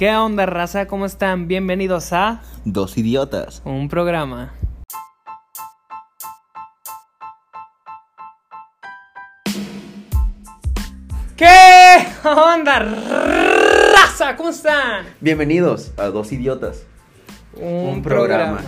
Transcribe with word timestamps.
¿Qué 0.00 0.16
onda, 0.16 0.46
raza? 0.46 0.86
¿Cómo 0.86 1.04
están? 1.04 1.46
Bienvenidos 1.46 2.14
a 2.14 2.40
Dos 2.64 2.96
idiotas. 2.96 3.60
un 3.66 3.90
programa. 3.90 4.54
¿Qué 11.36 11.46
onda, 12.24 12.78
raza? 12.78 14.36
¿Cómo 14.36 14.48
están? 14.48 15.04
Bienvenidos 15.20 15.92
a 15.98 16.06
Dos 16.06 16.32
idiotas. 16.32 16.84
Un 17.54 18.00
programa. 18.02 18.62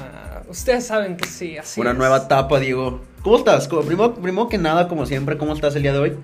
Ustedes 0.50 0.86
saben 0.86 1.16
que 1.16 1.26
sí, 1.26 1.56
así 1.56 1.80
Una 1.80 1.92
es. 1.92 1.96
nueva 1.96 2.18
etapa, 2.18 2.58
Diego. 2.58 3.00
¿Cómo 3.22 3.38
estás? 3.38 3.68
Primero, 3.68 4.14
primero 4.16 4.50
que 4.50 4.58
nada, 4.58 4.86
como 4.86 5.06
siempre, 5.06 5.38
¿cómo 5.38 5.54
estás 5.54 5.74
el 5.76 5.82
día 5.82 5.94
de 5.94 5.98
hoy? 5.98 6.18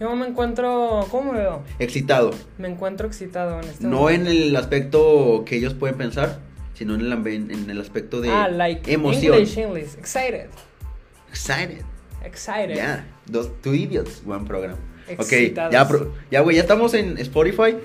Yo 0.00 0.16
me 0.16 0.26
encuentro... 0.26 1.06
¿Cómo 1.10 1.32
me 1.32 1.40
veo? 1.40 1.62
Excitado. 1.78 2.30
Me 2.58 2.68
encuentro 2.68 3.06
excitado 3.06 3.60
en 3.60 3.68
este 3.68 3.86
No 3.86 4.08
en 4.08 4.26
el 4.26 4.56
aspecto 4.56 5.44
que 5.46 5.56
ellos 5.56 5.74
pueden 5.74 5.96
pensar, 5.98 6.40
sino 6.74 6.94
en 6.94 7.02
el, 7.02 7.12
en 7.26 7.68
el 7.70 7.80
aspecto 7.80 8.20
de 8.22 8.30
Ah, 8.30 8.48
like 8.48 8.90
emoción. 8.92 9.34
English, 9.34 9.58
English. 9.58 9.94
Excited. 9.98 10.46
Excited. 11.28 11.82
Excited. 12.24 12.74
Ya. 12.76 13.06
Dos, 13.26 13.50
two 13.62 13.74
idiots, 13.74 14.24
buen 14.24 14.44
programa. 14.46 14.78
Ok, 15.18 15.20
Excitados. 15.32 15.72
ya, 15.72 15.86
pro- 15.88 16.12
ya, 16.30 16.40
güey, 16.40 16.56
ya 16.56 16.62
estamos 16.62 16.94
en 16.94 17.18
Spotify. 17.18 17.76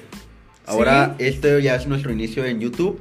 Ahora, 0.66 1.16
Sí. 1.17 1.25
este 1.25 1.61
ya 1.61 1.75
es 1.75 1.86
nuestro 1.88 2.11
inicio 2.11 2.45
en 2.45 2.59
YouTube. 2.59 3.00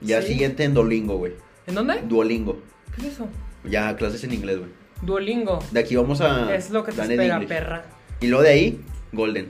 Ya 0.00 0.22
Sí. 0.22 0.28
siguiente 0.28 0.64
en 0.64 0.74
Duolingo, 0.74 1.16
güey. 1.18 1.34
¿En 1.66 1.74
dónde? 1.74 2.00
Duolingo. 2.08 2.58
¿Qué 2.96 3.02
es 3.06 3.12
eso? 3.14 3.28
Ya 3.64 3.94
clases 3.96 4.24
en 4.24 4.32
inglés, 4.32 4.58
güey. 4.58 4.70
Duolingo. 5.02 5.60
De 5.70 5.80
aquí 5.80 5.94
vamos 5.96 6.20
a. 6.20 6.54
es 6.54 6.70
lo 6.70 6.84
que 6.84 6.92
te 6.92 7.02
espera, 7.02 7.40
perra. 7.46 7.84
Y 8.20 8.26
luego 8.28 8.42
de 8.42 8.50
ahí, 8.50 8.80
Golden. 9.12 9.48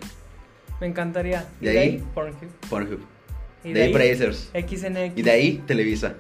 Me 0.80 0.87
encantaría. 0.87 1.47
¿Y 1.60 1.66
¿De 1.66 1.73
de 1.73 1.79
ahí? 1.79 1.88
ahí? 1.88 2.05
Pornhub. 2.15 2.48
Pornhub. 2.69 3.01
¿Y 3.65 3.73
de 3.73 3.83
ahí, 3.83 3.93
Brazers. 3.93 4.51
XNX. 4.55 5.12
Y 5.16 5.23
de 5.23 5.30
ahí, 5.30 5.62
Televisa. 5.66 6.15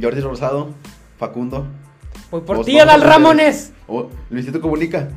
Jordi 0.00 0.20
Rosado, 0.20 0.74
Facundo. 1.18 1.66
Voy 2.30 2.42
por 2.42 2.64
ti, 2.64 2.78
Adal 2.78 3.02
Ramones. 3.02 3.72
Oh, 3.86 4.08
Luisito 4.28 4.60
Comunica. 4.60 5.08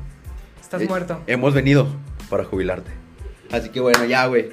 Estás 0.61 0.81
Eh, 0.81 0.87
muerto. 0.87 1.21
Hemos 1.27 1.53
venido 1.53 1.87
para 2.29 2.43
jubilarte. 2.45 2.91
Así 3.51 3.69
que 3.69 3.79
bueno, 3.79 4.05
ya, 4.05 4.25
güey. 4.27 4.49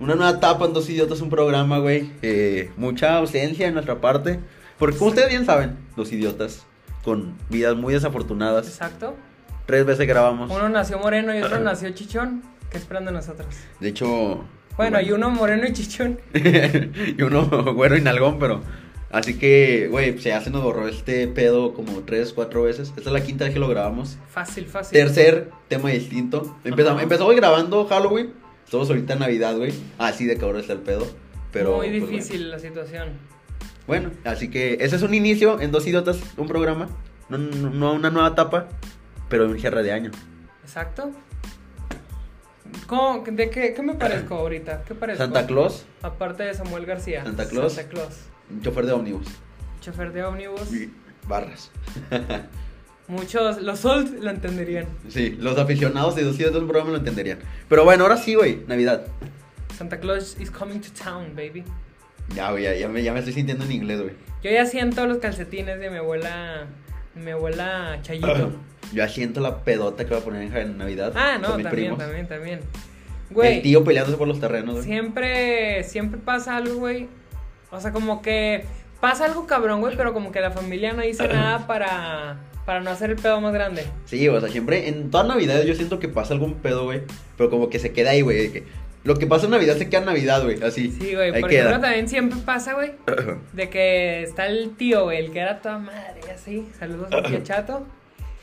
Una 0.00 0.14
nueva 0.16 0.32
etapa 0.38 0.64
en 0.64 0.72
Dos 0.72 0.88
Idiotas, 0.90 1.20
un 1.20 1.30
programa, 1.30 1.78
güey. 1.78 2.10
Eh, 2.22 2.70
mucha 2.76 3.18
ausencia 3.18 3.66
de 3.66 3.72
nuestra 3.72 4.00
parte. 4.00 4.40
Porque 4.78 4.96
como 4.96 5.10
ustedes 5.10 5.28
bien 5.28 5.46
saben, 5.46 5.76
Dos 5.96 6.10
Idiotas, 6.12 6.64
con 7.04 7.36
vidas 7.50 7.76
muy 7.76 7.94
desafortunadas. 7.94 8.66
Exacto. 8.66 9.14
Tres 9.66 9.84
veces 9.84 10.06
grabamos. 10.06 10.50
Uno 10.50 10.68
nació 10.68 10.98
moreno 10.98 11.36
y 11.36 11.42
otro 11.42 11.60
nació 11.60 11.90
chichón. 11.90 12.42
¿Qué 12.70 12.78
esperan 12.78 13.04
de 13.04 13.12
nosotros? 13.12 13.54
De 13.80 13.88
hecho... 13.88 14.44
Bueno, 14.76 15.00
y 15.00 15.12
uno 15.12 15.30
moreno 15.30 15.66
y 15.66 15.72
chichón. 15.72 16.18
y 16.34 17.22
uno 17.22 17.46
güero 17.74 17.96
y 17.96 18.00
nalgón, 18.00 18.38
pero. 18.38 18.62
Así 19.10 19.38
que, 19.38 19.88
güey, 19.90 20.18
se 20.18 20.32
nos 20.50 20.62
borró 20.62 20.88
este 20.88 21.28
pedo 21.28 21.74
como 21.74 22.00
tres, 22.00 22.32
cuatro 22.32 22.62
veces. 22.62 22.88
Esta 22.96 23.10
es 23.10 23.12
la 23.12 23.22
quinta 23.22 23.44
vez 23.44 23.52
que 23.52 23.60
lo 23.60 23.68
grabamos. 23.68 24.16
Fácil, 24.30 24.64
fácil. 24.64 24.98
Tercer 24.98 25.50
tema 25.68 25.90
distinto. 25.90 26.56
Empezamos, 26.64 27.02
empezamos 27.02 27.36
grabando 27.36 27.84
Halloween. 27.84 28.32
Estamos 28.64 28.88
ahorita 28.88 29.12
en 29.12 29.18
Navidad, 29.18 29.54
güey. 29.58 29.74
Así 29.98 30.24
de 30.24 30.38
cabrón 30.38 30.60
está 30.60 30.72
el 30.72 30.78
pedo. 30.78 31.06
Pero, 31.52 31.76
Muy 31.76 31.90
pues, 31.98 32.10
difícil 32.10 32.50
la 32.50 32.58
situación. 32.58 33.10
bueno. 33.86 34.08
Bueno, 34.08 34.20
así 34.24 34.48
que 34.48 34.78
ese 34.80 34.96
es 34.96 35.02
un 35.02 35.12
inicio 35.12 35.60
en 35.60 35.72
Dos 35.72 35.86
Idiotas, 35.86 36.18
un 36.38 36.48
programa. 36.48 36.88
No, 37.28 37.36
no, 37.36 37.68
no 37.68 37.92
una 37.92 38.10
nueva 38.10 38.28
etapa, 38.28 38.68
pero 39.32 39.46
un 39.46 39.58
cierre 39.58 39.82
de 39.82 39.92
año. 39.92 40.10
Exacto. 40.62 41.10
¿Cómo? 42.86 43.24
¿De 43.24 43.48
qué, 43.48 43.72
qué 43.72 43.82
me 43.82 43.94
parezco 43.94 44.34
ahorita? 44.34 44.84
¿Qué 44.86 44.94
parezco? 44.94 45.24
Santa 45.24 45.46
Claus, 45.46 45.86
Aparte 46.02 46.42
de 46.42 46.52
Samuel 46.52 46.84
García. 46.84 47.24
Santa 47.24 47.48
Claus. 47.48 47.72
Santa 47.72 47.88
Claus. 47.88 48.14
chofer 48.60 48.84
de 48.84 48.92
ómnibus. 48.92 49.26
Chofer 49.80 50.12
de 50.12 50.22
ómnibus. 50.22 50.68
Barras. 51.26 51.70
Muchos, 53.08 53.62
los 53.62 53.82
old 53.86 54.22
lo 54.22 54.30
entenderían. 54.30 54.84
Sí, 55.08 55.30
los 55.40 55.56
aficionados 55.56 56.14
de 56.14 56.24
Dos 56.24 56.36
Idiotas, 56.36 56.60
un 56.60 56.68
programa 56.68 56.90
lo 56.90 56.98
entenderían. 56.98 57.38
Pero 57.70 57.84
bueno, 57.84 58.04
ahora 58.04 58.18
sí, 58.18 58.34
güey, 58.34 58.62
Navidad. 58.66 59.06
Santa 59.74 59.98
Claus 59.98 60.36
is 60.38 60.50
coming 60.50 60.80
to 60.80 60.88
town, 60.92 61.34
baby. 61.34 61.64
Ya, 62.36 62.50
güey, 62.50 62.64
ya, 62.64 62.74
ya 62.74 62.86
me, 62.86 63.02
ya 63.02 63.14
me 63.14 63.20
estoy 63.20 63.32
sintiendo 63.32 63.64
en 63.64 63.72
inglés, 63.72 64.02
güey. 64.02 64.14
Yo 64.42 64.50
ya 64.50 64.66
siento 64.66 65.06
los 65.06 65.18
calcetines 65.18 65.80
de 65.80 65.88
mi 65.88 65.96
abuela, 65.96 66.66
de 67.14 67.20
mi 67.22 67.30
abuela 67.30 67.98
Chayito. 68.02 68.52
Yo 68.92 68.98
ya 68.98 69.08
siento 69.08 69.40
la 69.40 69.58
pedota 69.64 70.04
que 70.04 70.12
va 70.12 70.20
a 70.20 70.24
poner 70.24 70.54
en 70.56 70.78
Navidad. 70.78 71.12
Ah, 71.16 71.38
no, 71.40 71.48
también, 71.48 71.70
primos. 71.70 71.98
también, 71.98 72.28
también. 72.28 72.58
El 72.58 73.34
Güey, 73.34 73.62
tío 73.62 73.82
peleándose 73.82 74.18
por 74.18 74.28
los 74.28 74.40
terrenos, 74.40 74.74
güey. 74.74 74.84
siempre, 74.84 75.84
siempre 75.84 76.20
pasa 76.22 76.56
algo, 76.58 76.76
güey. 76.76 77.08
O 77.70 77.80
sea, 77.80 77.90
como 77.92 78.20
que 78.20 78.64
pasa 79.00 79.24
algo 79.24 79.46
cabrón, 79.46 79.80
güey, 79.80 79.96
pero 79.96 80.12
como 80.12 80.30
que 80.30 80.40
la 80.40 80.50
familia 80.50 80.92
no 80.92 81.02
dice 81.02 81.26
nada 81.32 81.66
para, 81.66 82.36
para 82.66 82.80
no 82.80 82.90
hacer 82.90 83.08
el 83.10 83.16
pedo 83.16 83.40
más 83.40 83.54
grande. 83.54 83.84
Sí, 84.04 84.28
o 84.28 84.38
sea, 84.38 84.50
siempre, 84.50 84.88
en 84.88 85.10
todas 85.10 85.26
Navidades 85.26 85.64
yo 85.64 85.74
siento 85.74 85.98
que 85.98 86.08
pasa 86.08 86.34
algún 86.34 86.54
pedo, 86.56 86.84
güey. 86.84 87.00
Pero 87.38 87.48
como 87.48 87.70
que 87.70 87.78
se 87.78 87.92
queda 87.92 88.10
ahí, 88.10 88.20
güey. 88.20 88.52
que 88.52 88.64
Lo 89.04 89.16
que 89.16 89.26
pasa 89.26 89.46
en 89.46 89.52
Navidad 89.52 89.76
se 89.78 89.88
queda 89.88 90.00
en 90.00 90.06
Navidad, 90.06 90.44
güey. 90.44 90.62
Así. 90.62 90.90
Sí, 90.92 91.14
güey, 91.14 91.32
por 91.40 91.48
queda. 91.48 91.60
ejemplo, 91.60 91.80
también 91.80 92.08
siempre 92.08 92.38
pasa, 92.44 92.74
güey, 92.74 92.92
de 93.54 93.70
que 93.70 94.22
está 94.24 94.46
el 94.46 94.76
tío, 94.76 95.04
güey, 95.04 95.24
el 95.24 95.32
que 95.32 95.38
era 95.40 95.62
toda 95.62 95.78
madre, 95.78 96.20
así. 96.34 96.68
Saludos 96.78 97.08
chato. 97.44 97.86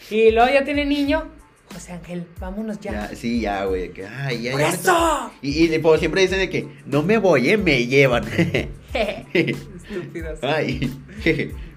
Y 0.10 0.32
luego 0.32 0.50
ya 0.52 0.64
tiene 0.64 0.86
niño. 0.86 1.30
José 1.74 1.94
Ángel, 1.94 2.26
vámonos 2.40 2.80
ya. 2.80 2.92
Ya, 2.92 3.16
sí, 3.16 3.42
ya, 3.42 3.66
güey. 3.66 3.92
Que, 3.92 4.06
ay, 4.06 4.42
ya, 4.42 4.52
¡Por 4.54 4.62
ya 4.62 4.70
eso! 4.70 5.32
Y, 5.42 5.74
y 5.74 5.80
pues, 5.80 6.00
siempre 6.00 6.22
dicen 6.22 6.40
de 6.40 6.50
que 6.50 6.68
no 6.86 7.04
me 7.04 7.18
voy, 7.18 7.50
eh, 7.50 7.58
me 7.58 7.86
llevan. 7.86 8.24
Estúpidos. 8.94 10.40
Ay, 10.42 10.92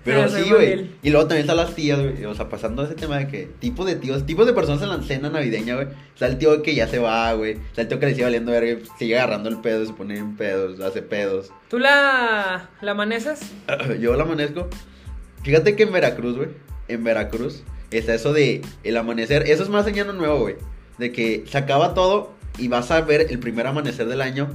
pero 0.05 0.29
soy 0.29 0.45
sí, 0.45 0.51
güey. 0.51 0.91
Y 1.03 1.11
luego 1.11 1.27
también 1.29 1.43
están 1.43 1.59
las 1.59 1.75
tías, 1.75 2.01
güey. 2.01 2.25
O 2.25 2.35
sea, 2.35 2.49
pasando 2.49 2.85
ese 2.85 2.95
tema 2.95 3.19
de 3.19 3.29
que 3.29 3.51
tipos 3.61 3.87
de 3.87 3.97
tíos, 3.97 4.27
tipos 4.27 4.47
de 4.47 4.53
personas 4.53 4.83
en 4.83 4.89
la 4.89 5.03
cena 5.03 5.31
navideña, 5.31 5.75
güey. 5.77 5.89
Está 6.15 6.27
el 6.27 6.39
tío 6.39 6.63
que 6.63 6.75
ya 6.75 6.89
se 6.89 6.99
va, 6.99 7.33
güey. 7.35 7.53
Está 7.53 7.83
el 7.83 7.89
tío 7.89 8.01
que 8.01 8.07
le 8.07 8.13
sigue 8.13 8.25
valiendo 8.25 8.51
verga, 8.51 8.73
y 8.73 8.83
sigue 8.99 9.17
agarrando 9.19 9.49
el 9.49 9.59
pedo, 9.59 9.85
se 9.85 9.93
pone 9.93 10.19
en 10.19 10.37
pedos, 10.37 10.81
hace 10.81 11.03
pedos. 11.03 11.53
¿Tú 11.69 11.79
la, 11.79 12.71
la 12.81 12.91
amaneces? 12.91 13.53
Yo 14.01 14.17
la 14.17 14.25
amanezco. 14.25 14.69
Fíjate 15.43 15.77
que 15.77 15.85
en 15.85 15.93
Veracruz, 15.93 16.37
güey. 16.37 16.49
En 16.89 17.05
Veracruz 17.05 17.63
está 17.99 18.15
eso 18.15 18.33
de 18.33 18.63
el 18.85 18.97
amanecer. 18.97 19.43
Eso 19.47 19.63
es 19.63 19.69
más 19.69 19.87
en 19.87 19.95
Año 19.95 20.13
Nuevo, 20.13 20.41
güey. 20.41 20.57
De 20.99 21.13
que 21.13 21.45
se 21.47 21.59
acaba 21.59 21.95
todo 21.95 22.33
y 22.59 22.69
vas 22.69 22.91
a 22.91 23.01
ver 23.01 23.27
el 23.31 23.39
primer 23.39 23.67
amanecer 23.67 24.07
del 24.07 24.21
año 24.21 24.49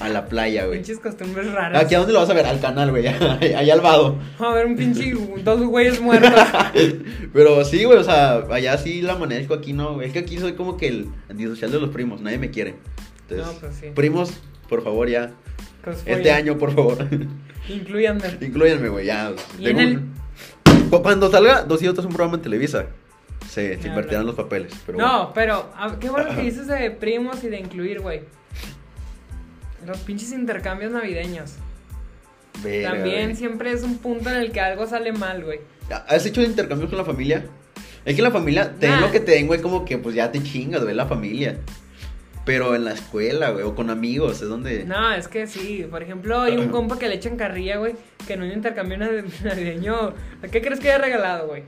a 0.00 0.08
la 0.08 0.26
playa, 0.26 0.66
güey. 0.66 0.78
Pinches 0.78 0.98
costumbres 1.00 1.50
raras. 1.52 1.82
¿Aquí 1.84 1.94
a 1.94 1.98
dónde 1.98 2.12
lo 2.12 2.20
vas 2.20 2.30
a 2.30 2.34
ver? 2.34 2.46
Al 2.46 2.60
canal, 2.60 2.90
güey. 2.90 3.06
Allá 3.54 3.72
al 3.72 3.80
vado. 3.80 4.18
A 4.38 4.54
ver, 4.54 4.66
un 4.66 4.76
pinche, 4.76 5.12
dos 5.44 5.60
güeyes 5.62 6.00
muertos. 6.00 6.32
Pero 7.32 7.64
sí, 7.64 7.84
güey, 7.84 7.98
o 7.98 8.04
sea, 8.04 8.38
allá 8.50 8.76
sí 8.78 9.02
la 9.02 9.14
amanezco, 9.14 9.54
aquí 9.54 9.72
no. 9.72 10.00
Es 10.02 10.12
que 10.12 10.20
aquí 10.20 10.38
soy 10.38 10.52
como 10.54 10.76
que 10.76 10.88
el 10.88 11.08
antisocial 11.28 11.70
de 11.72 11.80
los 11.80 11.90
primos, 11.90 12.20
nadie 12.20 12.38
me 12.38 12.50
quiere. 12.50 12.76
Entonces, 13.28 13.54
No, 13.54 13.60
pues 13.60 13.76
sí. 13.80 13.86
primos, 13.94 14.32
por 14.68 14.82
favor, 14.82 15.08
ya. 15.08 15.32
Cosfollen. 15.84 16.18
Este 16.18 16.30
año, 16.32 16.58
por 16.58 16.74
favor. 16.74 17.06
Incluyanme. 17.68 18.22
Incluyanme, 18.40 18.88
güey, 18.88 19.06
ya. 19.06 19.32
Y 19.58 19.64
Tengo 19.64 19.80
en 19.80 19.88
el- 19.88 19.96
un- 19.98 20.02
Cu- 20.02 20.19
Cuando 20.90 21.30
salga 21.30 21.62
Dos 21.62 21.82
Otros 21.82 22.04
un 22.04 22.12
programa 22.12 22.36
en 22.36 22.42
Televisa, 22.42 22.86
se, 23.48 23.74
invertirán 23.84 24.26
los 24.26 24.34
papeles. 24.34 24.72
Pero 24.86 24.98
No, 24.98 25.32
pero 25.34 25.70
ah, 25.76 25.96
qué 26.00 26.10
bueno 26.10 26.34
que 26.34 26.42
dices 26.42 26.66
de 26.66 26.90
primos 26.90 27.42
y 27.44 27.48
de 27.48 27.58
incluir, 27.58 28.00
güey. 28.00 28.22
Los 29.86 29.98
pinches 29.98 30.32
intercambios 30.32 30.92
navideños. 30.92 31.54
Verga, 32.62 32.90
También 32.90 33.24
güey. 33.26 33.36
siempre 33.36 33.72
es 33.72 33.82
un 33.82 33.98
punto 33.98 34.28
en 34.30 34.36
el 34.36 34.52
que 34.52 34.60
algo 34.60 34.86
sale 34.86 35.12
mal, 35.12 35.44
güey. 35.44 35.60
¿Has 36.08 36.26
hecho 36.26 36.42
intercambios 36.42 36.90
con 36.90 36.98
la 36.98 37.04
familia? 37.04 37.44
Es 38.04 38.14
que 38.14 38.20
en 38.20 38.24
la 38.24 38.30
familia, 38.30 38.72
te 38.78 38.86
den 38.86 38.96
Nah. 38.96 39.00
lo 39.00 39.10
que 39.12 39.20
te 39.20 39.32
den, 39.32 39.46
güey, 39.46 39.60
como 39.60 39.84
que 39.84 39.98
pues 39.98 40.14
ya 40.14 40.30
te 40.30 40.42
chingas, 40.42 40.82
güey, 40.82 40.94
la 40.94 41.06
familia. 41.06 41.58
Pero 42.44 42.74
en 42.74 42.84
la 42.84 42.92
escuela, 42.92 43.50
güey, 43.50 43.64
o 43.64 43.74
con 43.74 43.90
amigos, 43.90 44.40
es 44.42 44.48
donde... 44.48 44.84
No, 44.84 45.12
es 45.12 45.28
que 45.28 45.46
sí. 45.46 45.86
Por 45.90 46.02
ejemplo, 46.02 46.40
hay 46.40 46.56
un 46.56 46.68
compa 46.68 46.98
que 46.98 47.08
le 47.08 47.16
echan 47.16 47.36
carrilla, 47.36 47.76
güey. 47.76 47.94
Que 48.26 48.32
en 48.34 48.42
un 48.42 48.50
intercambio 48.50 48.96
nav- 48.98 49.24
navideño. 49.44 50.14
¿Qué 50.50 50.62
crees 50.62 50.80
que 50.80 50.88
haya 50.90 50.98
regalado, 51.04 51.48
güey? 51.48 51.62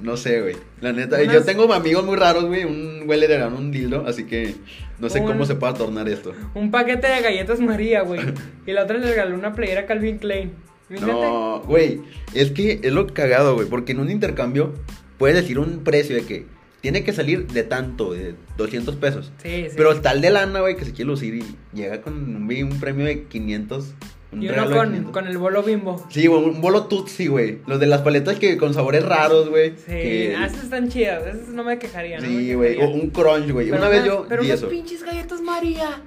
No 0.00 0.16
sé, 0.16 0.40
güey. 0.40 0.56
La 0.80 0.92
neta, 0.92 1.16
Unas- 1.22 1.32
yo 1.32 1.44
tengo 1.44 1.72
amigos 1.72 2.04
muy 2.04 2.16
raros, 2.16 2.46
güey. 2.46 2.64
Un 2.64 3.06
güey 3.06 3.20
le 3.20 3.28
regaló 3.28 3.56
un 3.56 3.70
dildo, 3.70 4.04
así 4.06 4.24
que 4.24 4.54
no 4.98 5.08
sé 5.08 5.20
Un- 5.20 5.26
cómo 5.26 5.44
se 5.44 5.54
puede 5.54 5.74
tornar 5.74 6.08
esto. 6.08 6.32
Un 6.54 6.70
paquete 6.70 7.06
de 7.08 7.20
galletas 7.20 7.60
María, 7.60 8.02
güey. 8.02 8.20
Y 8.66 8.72
la 8.72 8.82
otra 8.84 8.98
le 8.98 9.06
regaló 9.06 9.34
una 9.36 9.52
playera 9.52 9.86
Calvin 9.86 10.18
Klein. 10.18 10.52
Fíjate. 10.88 11.12
No, 11.12 11.60
güey. 11.60 12.00
Es 12.34 12.50
que 12.50 12.80
es 12.82 12.92
lo 12.92 13.06
cagado, 13.06 13.54
güey. 13.54 13.68
Porque 13.68 13.92
en 13.92 14.00
un 14.00 14.10
intercambio 14.10 14.72
puedes 15.18 15.36
decir 15.36 15.58
un 15.58 15.84
precio 15.84 16.16
de 16.16 16.22
que 16.24 16.46
tiene 16.82 17.04
que 17.04 17.12
salir 17.12 17.46
de 17.46 17.62
tanto, 17.62 18.12
de 18.12 18.34
200 18.58 18.96
pesos. 18.96 19.32
Sí, 19.40 19.66
sí. 19.68 19.74
Pero 19.76 19.92
el 19.92 20.20
de 20.20 20.30
lana, 20.30 20.60
güey, 20.60 20.76
que 20.76 20.84
se 20.84 20.90
quiere 20.90 21.06
lucir 21.06 21.36
y 21.36 21.44
llega 21.74 22.02
con 22.02 22.12
un, 22.12 22.52
un 22.52 22.80
premio 22.80 23.06
de 23.06 23.22
500. 23.22 23.94
Un 24.32 24.42
y 24.42 24.48
uno 24.48 24.64
con, 24.68 24.88
500. 24.88 25.12
con 25.12 25.26
el 25.28 25.38
bolo 25.38 25.62
bimbo. 25.62 26.04
Sí, 26.10 26.26
güey, 26.26 26.42
un 26.42 26.60
bolo 26.60 26.86
Tutsi, 26.88 27.28
güey. 27.28 27.60
Los 27.66 27.78
de 27.78 27.86
las 27.86 28.00
paletas 28.00 28.36
que 28.40 28.56
con 28.56 28.74
sabores 28.74 29.04
raros, 29.04 29.48
güey. 29.48 29.70
Sí, 29.76 29.92
que- 29.92 30.34
ah, 30.36 30.46
esas 30.46 30.64
están 30.64 30.88
chidas. 30.88 31.24
Esas 31.24 31.50
no 31.50 31.62
me 31.62 31.78
quejaría, 31.78 32.18
¿no? 32.18 32.26
Sí, 32.26 32.52
güey. 32.54 32.76
O 32.82 32.88
un 32.88 33.10
crunch, 33.10 33.52
güey. 33.52 33.70
Una 33.70 33.88
vez 33.88 34.04
yo 34.04 34.26
Pero 34.28 34.42
unas 34.42 34.64
pinches 34.64 35.04
galletas 35.04 35.40
María. 35.40 36.02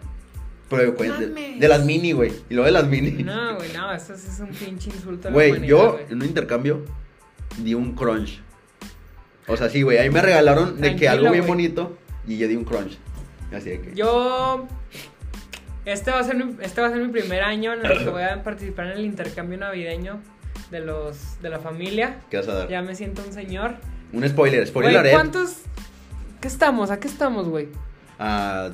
Pero, 0.69 0.93
güey, 0.93 1.11
de, 1.59 1.67
las 1.69 1.85
mini, 1.85 2.11
güey. 2.11 2.31
Y 2.49 2.55
luego 2.55 2.65
de 2.65 2.71
las 2.71 2.87
mini. 2.87 3.23
No, 3.23 3.55
güey, 3.55 3.71
no, 3.71 3.93
eso 3.93 4.13
es 4.13 4.39
un 4.39 4.49
pinche 4.49 4.89
insulto 4.89 5.31
Güey, 5.31 5.65
yo 5.65 5.99
en 6.09 6.17
un 6.17 6.25
intercambio 6.25 6.83
di 7.59 7.73
un 7.75 7.93
crunch. 7.93 8.41
O 9.47 9.57
sea, 9.57 9.69
sí, 9.69 9.81
güey. 9.81 9.97
Ahí 9.97 10.09
me 10.09 10.21
regalaron 10.21 10.79
de 10.81 10.95
que 10.95 11.07
algo 11.07 11.31
bien 11.31 11.45
bonito 11.45 11.97
y 12.27 12.37
yo 12.37 12.47
di 12.47 12.55
un 12.55 12.65
crunch. 12.65 12.97
Así 13.53 13.69
de 13.69 13.81
que. 13.81 13.95
Yo. 13.95 14.67
Este 15.85 16.09
va, 16.09 16.19
a 16.19 16.23
ser 16.23 16.35
mi, 16.35 16.55
este 16.63 16.81
va 16.81 16.87
a 16.87 16.89
ser 16.89 16.99
mi 16.99 17.09
primer 17.09 17.43
año 17.43 17.73
en 17.73 17.85
el 17.85 17.99
que 17.99 18.09
voy 18.09 18.23
a 18.23 18.41
participar 18.41 18.87
en 18.87 18.93
el 18.93 19.05
intercambio 19.05 19.59
navideño 19.59 20.19
de 20.71 20.79
los 20.79 21.39
de 21.43 21.49
la 21.49 21.59
familia. 21.59 22.17
¿Qué 22.31 22.37
vas 22.37 22.47
a 22.47 22.53
dar? 22.55 22.69
Ya 22.69 22.81
me 22.81 22.95
siento 22.95 23.21
un 23.23 23.31
señor. 23.33 23.75
Un 24.11 24.27
spoiler, 24.27 24.65
spoiler 24.65 24.97
alert. 24.97 25.13
¿cuántos? 25.13 25.57
¿Qué 26.41 26.47
estamos? 26.47 26.89
¿A 26.89 26.99
qué 26.99 27.07
estamos, 27.07 27.47
güey? 27.47 27.67
A, 28.17 28.71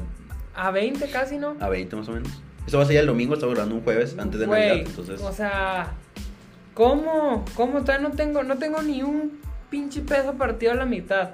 A 0.55 0.71
20 0.71 1.09
casi, 1.09 1.37
¿no? 1.37 1.57
a 1.59 1.67
20 1.67 1.95
más 1.97 2.07
o 2.07 2.13
menos. 2.13 2.31
Eso 2.65 2.77
va 2.77 2.83
a 2.83 2.87
ser 2.87 2.97
el 2.97 3.07
domingo, 3.07 3.33
está 3.33 3.47
grabando 3.47 3.75
un 3.75 3.81
jueves 3.83 4.15
antes 4.17 4.39
de 4.39 4.45
Güey, 4.45 4.67
Navidad. 4.69 4.87
Entonces. 4.87 5.21
O 5.21 5.33
sea, 5.33 5.91
¿cómo? 6.73 7.43
¿Cómo? 7.55 7.81
Todavía 7.81 8.07
no 8.07 8.15
tengo, 8.15 8.43
no 8.43 8.57
tengo 8.57 8.81
ni 8.83 9.03
un 9.03 9.39
pinche 9.71 10.01
peso 10.01 10.33
partido 10.33 10.73
a 10.73 10.75
la 10.75 10.85
mitad. 10.85 11.31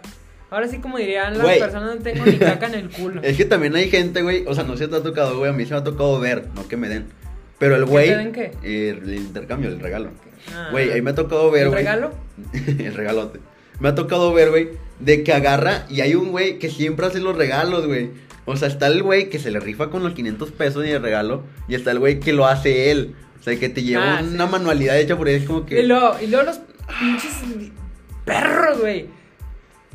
Ahora 0.50 0.70
sí, 0.70 0.78
como 0.78 0.98
dirían 0.98 1.34
las 1.38 1.44
Güey. 1.46 1.60
personas, 1.60 1.96
no 1.98 2.02
tengo 2.02 2.26
ni 2.26 2.38
caca 2.38 2.68
en 2.68 2.76
el 2.76 2.90
culo. 2.90 3.22
Es 3.22 3.36
que 3.36 3.44
también 3.44 3.76
hay 3.76 3.90
gente, 3.90 4.22
güey. 4.22 4.46
O 4.48 4.56
sea, 4.56 4.64
no 4.64 4.78
sé 4.78 4.86
si 4.86 4.90
te 4.90 4.96
ha 4.96 5.04
tocado, 5.04 5.38
güey. 5.40 5.50
A 5.50 5.54
mí 5.54 5.66
se 5.66 5.74
me 5.74 5.80
ha 5.82 5.84
tocado 5.84 6.18
ver, 6.22 6.46
no 6.56 6.66
que 6.70 6.78
me 6.78 6.88
den. 6.88 7.08
Pero 7.60 7.76
el 7.76 7.84
¿Que 7.84 7.90
güey. 7.92 8.08
te 8.10 8.16
den 8.18 8.32
qué? 8.32 8.52
eh, 8.64 8.98
el 9.04 9.14
intercambio, 9.16 9.70
el 9.70 9.80
regalo. 9.82 10.12
Ah. 10.56 10.70
Güey, 10.72 10.92
ahí 10.92 11.02
me 11.02 11.10
ha 11.12 11.16
tocado 11.16 11.52
ver, 11.52 11.64
¿El 11.64 11.68
güey. 11.70 11.80
regalo? 11.80 12.12
el 12.54 12.94
regalote. 12.94 13.40
Me 13.82 13.90
ha 13.90 13.96
tocado 13.96 14.32
ver, 14.34 14.50
güey, 14.52 14.70
de 15.00 15.24
que 15.24 15.34
agarra 15.34 15.86
y 15.90 16.00
hay 16.02 16.16
un 16.16 16.32
güey 16.32 16.60
que 16.60 16.70
siempre 16.70 17.06
hace 17.08 17.20
los 17.20 17.36
regalos, 17.36 17.86
güey. 17.86 18.12
O 18.46 18.56
sea, 18.56 18.70
está 18.70 18.88
el 18.88 19.04
güey 19.04 19.30
que 19.30 19.40
se 19.40 19.52
le 19.52 19.60
rifa 19.60 19.90
con 19.90 20.04
los 20.04 20.14
500 20.14 20.52
pesos 20.52 20.86
y 20.86 20.92
el 20.92 21.02
regalo. 21.02 21.44
Y 21.68 21.76
está 21.76 21.92
el 21.92 22.00
güey 22.00 22.22
que 22.22 22.32
lo 22.32 22.46
hace 22.48 22.92
él. 22.92 23.14
O 23.40 23.44
sea, 23.44 23.60
que 23.60 23.68
te 23.68 23.84
lleva 23.84 24.20
Ah, 24.20 24.24
una 24.24 24.46
sí. 24.46 24.52
manualidad 24.52 24.98
hecha 24.98 25.18
por 25.18 25.28
él. 25.28 25.42
Es 25.42 25.46
como 25.48 25.66
que. 25.66 25.82
Y 25.82 25.86
luego, 25.86 26.16
y 26.22 26.28
luego 26.28 26.46
los 26.46 26.60
pinches 27.00 27.34
perros, 28.28 28.80
güey. 28.80 29.08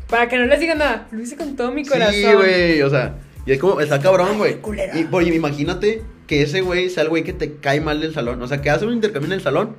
Para 0.08 0.28
que 0.28 0.36
no 0.36 0.46
les 0.46 0.58
digan 0.58 0.78
nada, 0.78 1.06
lo 1.12 1.22
hice 1.22 1.36
con 1.36 1.54
todo 1.54 1.70
mi 1.70 1.84
corazón. 1.84 2.14
Sí, 2.14 2.24
güey. 2.24 2.82
O 2.82 2.90
sea, 2.90 3.14
y 3.46 3.52
es 3.52 3.58
como, 3.58 3.80
está 3.80 4.00
cabrón, 4.00 4.38
güey. 4.38 4.58
Y 4.94 5.06
oye, 5.10 5.34
imagínate 5.34 6.02
que 6.26 6.42
ese 6.42 6.60
güey 6.60 6.90
sea 6.90 7.04
el 7.04 7.08
güey 7.08 7.24
que 7.24 7.32
te 7.32 7.54
cae 7.56 7.80
mal 7.80 8.00
del 8.00 8.12
salón. 8.12 8.42
O 8.42 8.48
sea, 8.48 8.60
que 8.60 8.70
hace 8.70 8.84
un 8.84 8.94
intercambio 8.94 9.28
en 9.28 9.34
el 9.34 9.42
salón. 9.42 9.76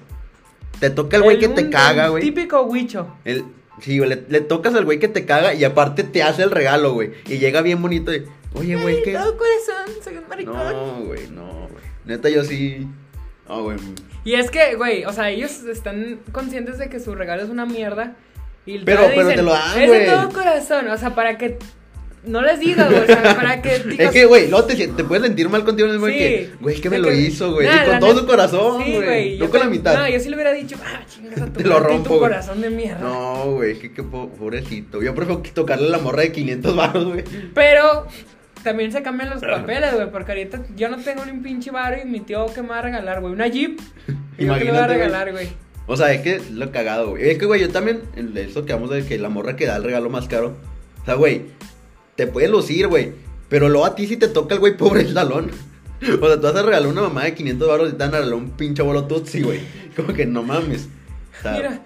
Te 0.79 0.89
toca 0.89 1.17
el 1.17 1.23
güey 1.23 1.39
que 1.39 1.49
te 1.49 1.69
caga, 1.69 2.07
güey. 2.07 2.23
Típico 2.23 2.61
huicho. 2.63 3.07
El, 3.25 3.45
sí, 3.79 3.97
güey, 3.97 4.09
le, 4.09 4.23
le 4.27 4.41
tocas 4.41 4.73
al 4.75 4.85
güey 4.85 4.99
que 4.99 5.07
te 5.07 5.25
caga 5.25 5.53
y 5.53 5.63
aparte 5.63 6.03
te 6.03 6.23
hace 6.23 6.43
el 6.43 6.51
regalo, 6.51 6.93
güey. 6.93 7.11
Y 7.27 7.37
llega 7.37 7.61
bien 7.61 7.81
bonito 7.81 8.11
de, 8.11 8.25
oye, 8.53 8.75
güey, 8.75 9.03
¿qué? 9.03 9.13
todo 9.13 9.37
corazón, 9.37 10.03
soy 10.03 10.17
un 10.17 10.27
maricón. 10.27 10.55
No, 10.55 11.05
güey, 11.05 11.27
no, 11.29 11.67
güey. 11.67 11.83
Neta, 12.05 12.29
yo 12.29 12.43
sí. 12.43 12.87
No, 13.47 13.63
güey. 13.63 13.77
Y 14.25 14.33
es 14.33 14.49
que, 14.49 14.75
güey, 14.75 15.05
o 15.05 15.13
sea, 15.13 15.29
ellos 15.29 15.63
están 15.63 16.19
conscientes 16.31 16.77
de 16.77 16.89
que 16.89 16.99
su 16.99 17.13
regalo 17.15 17.43
es 17.43 17.49
una 17.49 17.65
mierda. 17.65 18.15
Y 18.65 18.79
Pero- 18.79 19.09
pero 19.13 19.29
te 19.29 19.41
lo 19.41 19.51
dan, 19.51 19.81
Es 19.81 19.87
güey". 19.87 19.99
de 20.01 20.05
todo 20.11 20.29
corazón, 20.29 20.87
o 20.87 20.97
sea, 20.97 21.13
para 21.13 21.37
que 21.37 21.57
no 22.25 22.41
les 22.41 22.57
digas, 22.61 22.89
güey, 22.89 23.01
o 23.03 23.05
sea, 23.05 23.35
para 23.35 23.61
que 23.61 23.79
digas. 23.85 24.07
Es 24.07 24.11
que, 24.11 24.25
güey, 24.25 24.47
no 24.47 24.63
te, 24.63 24.75
te 24.87 25.03
puedes 25.03 25.25
sentir 25.25 25.49
mal 25.49 25.65
contigo 25.65 25.89
mismo 25.89 26.07
Sí. 26.07 26.13
que, 26.13 26.51
güey, 26.61 26.79
que 26.79 26.89
me 26.89 26.97
lo 26.99 27.11
hizo, 27.11 27.51
güey. 27.51 27.67
Nah, 27.67 27.83
Y 27.83 27.89
con 27.89 27.99
todo 27.99 28.19
su 28.19 28.25
corazón, 28.25 28.83
Sí, 28.85 28.93
güey. 28.93 29.37
yo 29.37 29.45
No 29.45 29.51
con 29.51 29.59
la 29.59 29.65
te- 29.65 29.71
mitad. 29.71 29.97
No, 29.97 30.07
yo 30.07 30.17
sí 30.21 30.29
le 30.29 30.35
hubiera 30.35 30.53
dicho, 30.53 30.77
ah, 30.81 31.01
chingas 31.07 31.41
a 31.41 31.45
tu 31.51 31.51
Te 31.59 31.63
lo 31.67 31.79
rompo, 31.79 32.13
tu 32.13 32.19
corazón 32.19 32.61
de 32.61 32.69
mierda. 32.69 32.99
No, 33.01 33.51
güey, 33.51 33.77
que, 33.77 33.91
que 33.91 34.03
po- 34.03 34.29
pobrecito. 34.29 35.01
Yo 35.03 35.13
prefiero 35.13 35.41
tocarle 35.53 35.89
la 35.89 35.97
morra 35.97 36.21
de 36.21 36.31
500 36.31 36.73
baros, 36.75 37.05
güey. 37.05 37.23
Pero 37.53 38.07
también 38.63 38.93
se 38.93 39.03
cambian 39.03 39.29
los 39.29 39.41
papeles, 39.41 39.93
güey, 39.93 40.09
porque 40.09 40.31
ahorita 40.31 40.61
yo 40.77 40.87
no 40.87 40.95
tengo 40.99 41.25
ni 41.25 41.31
un 41.31 41.43
pinche 41.43 41.69
varo 41.71 41.97
y 42.01 42.05
mi 42.07 42.21
tío 42.21 42.45
que 42.53 42.61
me 42.61 42.69
va 42.69 42.79
a 42.79 42.83
regalar, 42.83 43.19
güey, 43.19 43.33
una 43.33 43.47
Jeep. 43.47 43.77
¿Y 44.37 44.45
yo 44.45 44.53
que 44.57 44.63
le 44.63 44.71
voy 44.71 44.79
a 44.79 44.87
regalar, 44.87 45.31
güey? 45.33 45.49
O 45.85 45.97
sea, 45.97 46.13
es 46.13 46.21
que 46.21 46.35
es 46.35 46.51
lo 46.51 46.71
cagado, 46.71 47.09
güey. 47.11 47.29
Es 47.29 47.37
que, 47.37 47.45
güey, 47.45 47.61
yo 47.61 47.69
también, 47.69 48.01
eso 48.35 48.65
que 48.65 48.73
vamos 48.73 48.89
de 48.89 49.05
que 49.05 49.17
la 49.17 49.29
morra 49.29 49.55
que 49.55 49.65
da 49.65 49.75
el 49.75 49.83
regalo 49.83 50.09
más 50.09 50.27
caro. 50.27 50.55
O 51.01 51.05
sea, 51.05 51.15
güey, 51.15 51.43
te 52.15 52.27
puede 52.27 52.47
lucir, 52.47 52.87
güey. 52.87 53.11
Pero 53.49 53.69
luego 53.69 53.85
a 53.85 53.95
ti 53.95 54.07
sí 54.07 54.17
te 54.17 54.27
toca 54.27 54.55
el 54.55 54.59
güey 54.59 54.77
pobre 54.77 55.03
del 55.03 55.13
salón. 55.13 55.51
O 56.03 56.27
sea, 56.27 56.35
tú 56.35 56.41
vas 56.41 56.55
a 56.57 56.63
regalar 56.63 56.89
una 56.89 57.01
mamá 57.03 57.23
de 57.23 57.33
500 57.33 57.65
baros 57.65 57.87
y 57.87 57.91
te 57.93 57.99
van 57.99 58.09
a 58.09 58.17
regalar 58.17 58.33
un 58.33 58.49
pinche 58.49 58.83
bolo 58.83 59.05
tutsi, 59.05 59.41
güey. 59.41 59.61
Como 59.95 60.13
que 60.13 60.25
no 60.25 60.43
mames. 60.43 60.89
O 61.39 61.41
sea, 61.41 61.53
Mira, 61.53 61.79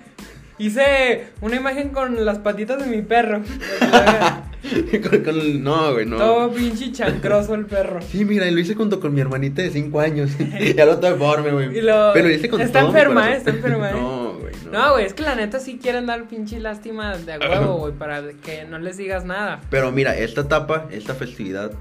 hice 0.57 1.27
una 1.39 1.57
imagen 1.57 1.89
con 1.89 2.25
las 2.25 2.39
patitas 2.39 2.79
de 2.79 2.87
mi 2.87 3.03
perro. 3.03 3.43
con- 5.09 5.23
con- 5.23 5.63
no, 5.63 5.93
güey, 5.93 6.05
no. 6.05 6.17
Todo 6.17 6.51
pinche 6.51 6.91
chancroso 6.91 7.53
el 7.55 7.65
perro. 7.65 8.01
Sí, 8.01 8.25
mira, 8.25 8.47
y 8.47 8.51
lo 8.51 8.59
hice 8.59 8.75
junto 8.75 8.99
con 8.99 9.13
mi 9.13 9.21
hermanita 9.21 9.61
de 9.61 9.69
5 9.69 9.99
años. 9.99 10.31
ya 10.75 10.85
lo 10.85 10.95
deforme, 10.97 11.51
güey. 11.51 11.81
Lo- 11.81 12.11
Pero 12.13 12.27
lo 12.27 12.33
hice 12.33 12.49
con 12.49 12.61
está 12.61 12.79
todo 12.81 12.89
enferma, 12.89 13.33
está 13.35 13.51
enferma, 13.51 13.89
eh. 13.91 13.93
No, 13.93 14.33
güey, 14.39 14.53
no. 14.65 14.71
No, 14.71 14.91
güey, 14.93 15.05
es 15.05 15.13
que 15.13 15.23
la 15.23 15.35
neta 15.35 15.59
sí 15.59 15.79
quieren 15.81 16.05
dar 16.05 16.27
pinche 16.27 16.59
lástima 16.59 17.15
de 17.17 17.37
huevo, 17.37 17.77
güey, 17.77 17.93
para 17.93 18.21
que 18.43 18.65
no 18.65 18.79
les 18.79 18.97
digas 18.97 19.23
nada. 19.25 19.61
Pero 19.69 19.91
mira, 19.91 20.17
esta 20.17 20.41
etapa, 20.41 20.87
esta 20.91 21.13
festividad, 21.15 21.71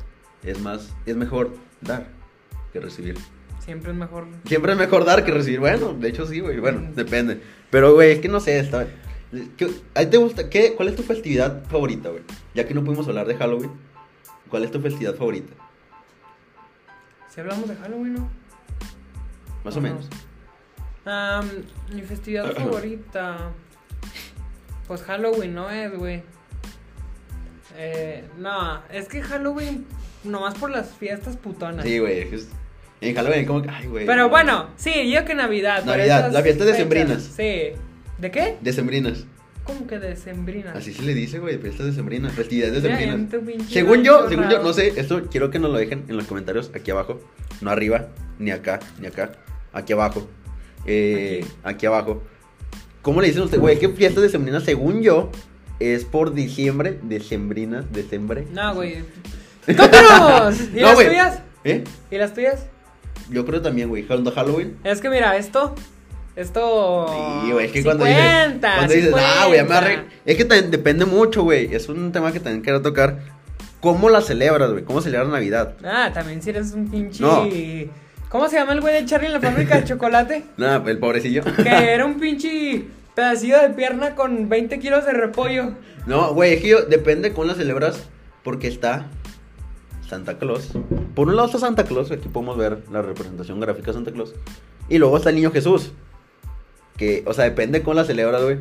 es 0.44 0.60
más, 0.60 0.94
es 1.06 1.16
mejor 1.16 1.54
dar 1.80 2.06
que 2.72 2.80
recibir. 2.80 3.16
Siempre 3.64 3.90
es 3.90 3.96
mejor. 3.96 4.26
Siempre 4.44 4.72
es 4.72 4.78
mejor 4.78 5.04
dar 5.04 5.24
que 5.24 5.32
recibir. 5.32 5.58
Bueno, 5.58 5.92
de 5.98 6.08
hecho 6.08 6.24
sí, 6.26 6.38
güey. 6.38 6.60
Bueno, 6.60 6.82
depende. 6.94 7.40
Pero, 7.70 7.94
güey, 7.94 8.12
es 8.12 8.18
que 8.20 8.28
no 8.28 8.38
sé, 8.38 8.60
está. 8.60 8.86
¿Qué- 9.56 9.70
¿A 9.94 10.00
ti 10.00 10.06
te 10.06 10.16
gusta? 10.16 10.48
¿qué, 10.50 10.74
¿Cuál 10.74 10.88
es 10.88 10.96
tu 10.96 11.02
festividad 11.02 11.64
favorita, 11.66 12.10
güey? 12.10 12.22
Ya 12.54 12.66
que 12.66 12.74
no 12.74 12.84
pudimos 12.84 13.06
hablar 13.08 13.26
de 13.26 13.36
Halloween, 13.36 13.70
¿cuál 14.48 14.64
es 14.64 14.70
tu 14.70 14.80
festividad 14.80 15.14
favorita? 15.14 15.52
Si 17.28 17.40
hablamos 17.40 17.68
de 17.68 17.76
Halloween, 17.76 18.14
¿no? 18.14 18.28
Más 19.64 19.76
o 19.76 19.80
menos. 19.80 20.08
Am, 21.04 21.48
mi 21.92 22.02
festividad 22.02 22.50
favorita. 22.56 23.50
Pues 24.86 25.02
Halloween 25.02 25.54
no 25.54 25.68
es, 25.70 25.92
güey. 25.96 26.22
Eh, 27.76 28.24
no, 28.38 28.80
es 28.90 29.08
que 29.08 29.20
Halloween, 29.22 29.86
nomás 30.24 30.54
por 30.54 30.70
las 30.70 30.90
fiestas 30.94 31.36
putonas. 31.36 31.84
Sí, 31.84 31.98
güey. 31.98 32.28
En 33.00 33.14
Halloween, 33.14 33.44
como 33.44 33.60
que, 33.62 33.68
ay, 33.68 33.86
güey. 33.86 34.06
Pero 34.06 34.22
no. 34.24 34.28
bueno, 34.30 34.68
sí, 34.76 35.10
yo 35.10 35.24
que 35.24 35.34
Navidad. 35.34 35.84
Navidad, 35.84 36.20
esas 36.20 36.32
la 36.32 36.42
fiesta 36.42 36.64
de 36.64 36.72
fechas, 36.72 36.80
sembrinas. 36.88 37.22
Sí. 37.22 37.72
¿De 38.18 38.30
qué? 38.30 38.56
Decembrinas. 38.60 39.24
¿Cómo 39.64 39.86
que 39.86 39.98
de 39.98 40.14
sembrinas? 40.14 40.76
Así 40.76 40.92
se 40.92 41.02
le 41.02 41.12
dice, 41.12 41.40
güey. 41.40 41.58
Fiestas 41.58 41.86
decembrinas. 41.86 42.32
Festividades 42.32 42.82
decembrinas. 42.82 43.28
Según 43.68 44.04
yo, 44.04 44.28
según 44.28 44.48
yo, 44.48 44.62
no 44.62 44.72
sé, 44.72 44.92
esto 44.96 45.24
quiero 45.28 45.50
que 45.50 45.58
nos 45.58 45.72
lo 45.72 45.78
dejen 45.78 46.04
en 46.08 46.16
los 46.16 46.26
comentarios 46.26 46.70
aquí 46.72 46.92
abajo. 46.92 47.20
No 47.60 47.70
arriba, 47.70 48.08
ni 48.38 48.52
acá, 48.52 48.78
ni 49.00 49.08
acá. 49.08 49.32
Aquí 49.72 49.92
abajo. 49.92 50.28
Eh, 50.86 51.44
aquí. 51.64 51.86
abajo. 51.86 52.22
¿Cómo 53.02 53.20
le 53.20 53.26
dicen 53.26 53.42
ustedes, 53.42 53.60
güey? 53.60 53.78
¿Qué 53.78 53.88
fiestas 53.88 54.22
decembrinas? 54.22 54.62
Según 54.62 55.02
yo, 55.02 55.30
es 55.80 56.04
por 56.04 56.32
diciembre, 56.32 56.98
decembrinas, 57.02 57.92
decembre. 57.92 58.46
No, 58.52 58.74
güey. 58.74 59.04
¡Continuamos! 59.66 60.60
¿Y 60.72 60.76
No, 60.80 60.92
las 60.92 60.96
tuyas? 60.96 61.42
¿Eh? 61.64 61.84
¿Y 62.12 62.16
las 62.18 62.34
tuyas? 62.34 62.66
Yo 63.30 63.44
creo 63.44 63.60
también, 63.60 63.88
güey. 63.88 64.06
Halloween. 64.06 64.76
Es 64.84 65.00
que 65.00 65.10
mira, 65.10 65.36
esto. 65.36 65.74
Esto. 66.36 67.42
Sí, 67.44 67.52
güey, 67.52 67.66
es 67.66 67.72
que 67.72 67.82
cuando 67.82 68.04
dices, 68.04 68.58
cuando 68.60 68.92
dices, 68.92 69.14
ah, 69.16 69.46
güey, 69.48 69.64
me 69.64 69.74
arre... 69.74 70.04
Es 70.26 70.36
que 70.36 70.44
también 70.44 70.70
depende 70.70 71.06
mucho, 71.06 71.42
güey. 71.42 71.74
Es 71.74 71.88
un 71.88 72.12
tema 72.12 72.30
que 72.30 72.40
también 72.40 72.62
quiero 72.62 72.82
tocar. 72.82 73.20
¿Cómo 73.80 74.10
la 74.10 74.20
celebras, 74.20 74.70
güey? 74.70 74.84
¿Cómo 74.84 75.00
celebras 75.00 75.30
Navidad? 75.30 75.74
Ah, 75.82 76.10
también 76.12 76.42
si 76.42 76.50
eres 76.50 76.72
un 76.72 76.90
pinche. 76.90 77.22
No. 77.22 77.48
¿Cómo 78.28 78.48
se 78.48 78.56
llama 78.56 78.72
el 78.72 78.80
güey 78.80 78.94
de 78.94 79.06
Charlie 79.06 79.28
en 79.28 79.32
la 79.32 79.40
fábrica 79.40 79.80
de 79.80 79.84
chocolate? 79.88 80.44
Nada, 80.56 80.82
el 80.90 80.98
pobrecillo. 80.98 81.42
Que 81.42 81.68
era 81.94 82.04
un 82.04 82.18
pinche 82.18 82.84
pedacillo 83.14 83.60
de 83.62 83.70
pierna 83.70 84.14
con 84.14 84.48
20 84.48 84.78
kilos 84.78 85.06
de 85.06 85.12
repollo. 85.12 85.72
No, 86.06 86.34
güey, 86.34 86.54
es 86.54 86.60
que 86.60 86.68
yo, 86.68 86.82
depende 86.82 87.32
cómo 87.32 87.44
la 87.44 87.54
celebras, 87.54 88.08
porque 88.42 88.68
está 88.68 89.06
Santa 90.08 90.38
Claus. 90.38 90.72
Por 91.14 91.28
un 91.28 91.36
lado 91.36 91.46
está 91.46 91.58
Santa 91.58 91.84
Claus, 91.84 92.10
aquí 92.10 92.28
podemos 92.28 92.58
ver 92.58 92.80
la 92.92 93.00
representación 93.00 93.58
gráfica 93.58 93.86
de 93.86 93.92
Santa 93.94 94.12
Claus. 94.12 94.34
Y 94.88 94.98
luego 94.98 95.16
está 95.16 95.30
el 95.30 95.36
niño 95.36 95.50
Jesús. 95.50 95.92
Que, 96.96 97.22
o 97.26 97.32
sea, 97.34 97.44
depende 97.44 97.82
cómo 97.82 97.94
la 97.94 98.04
celebras, 98.04 98.42
güey. 98.42 98.58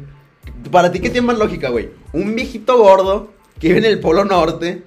Para 0.71 0.91
ti, 0.91 0.99
¿qué 0.99 1.09
tiene 1.09 1.27
más 1.27 1.37
lógica, 1.37 1.69
güey? 1.69 1.89
Un 2.13 2.35
viejito 2.35 2.77
gordo 2.77 3.31
que 3.59 3.67
vive 3.67 3.79
en 3.79 3.85
el 3.85 3.99
Polo 3.99 4.25
Norte 4.25 4.83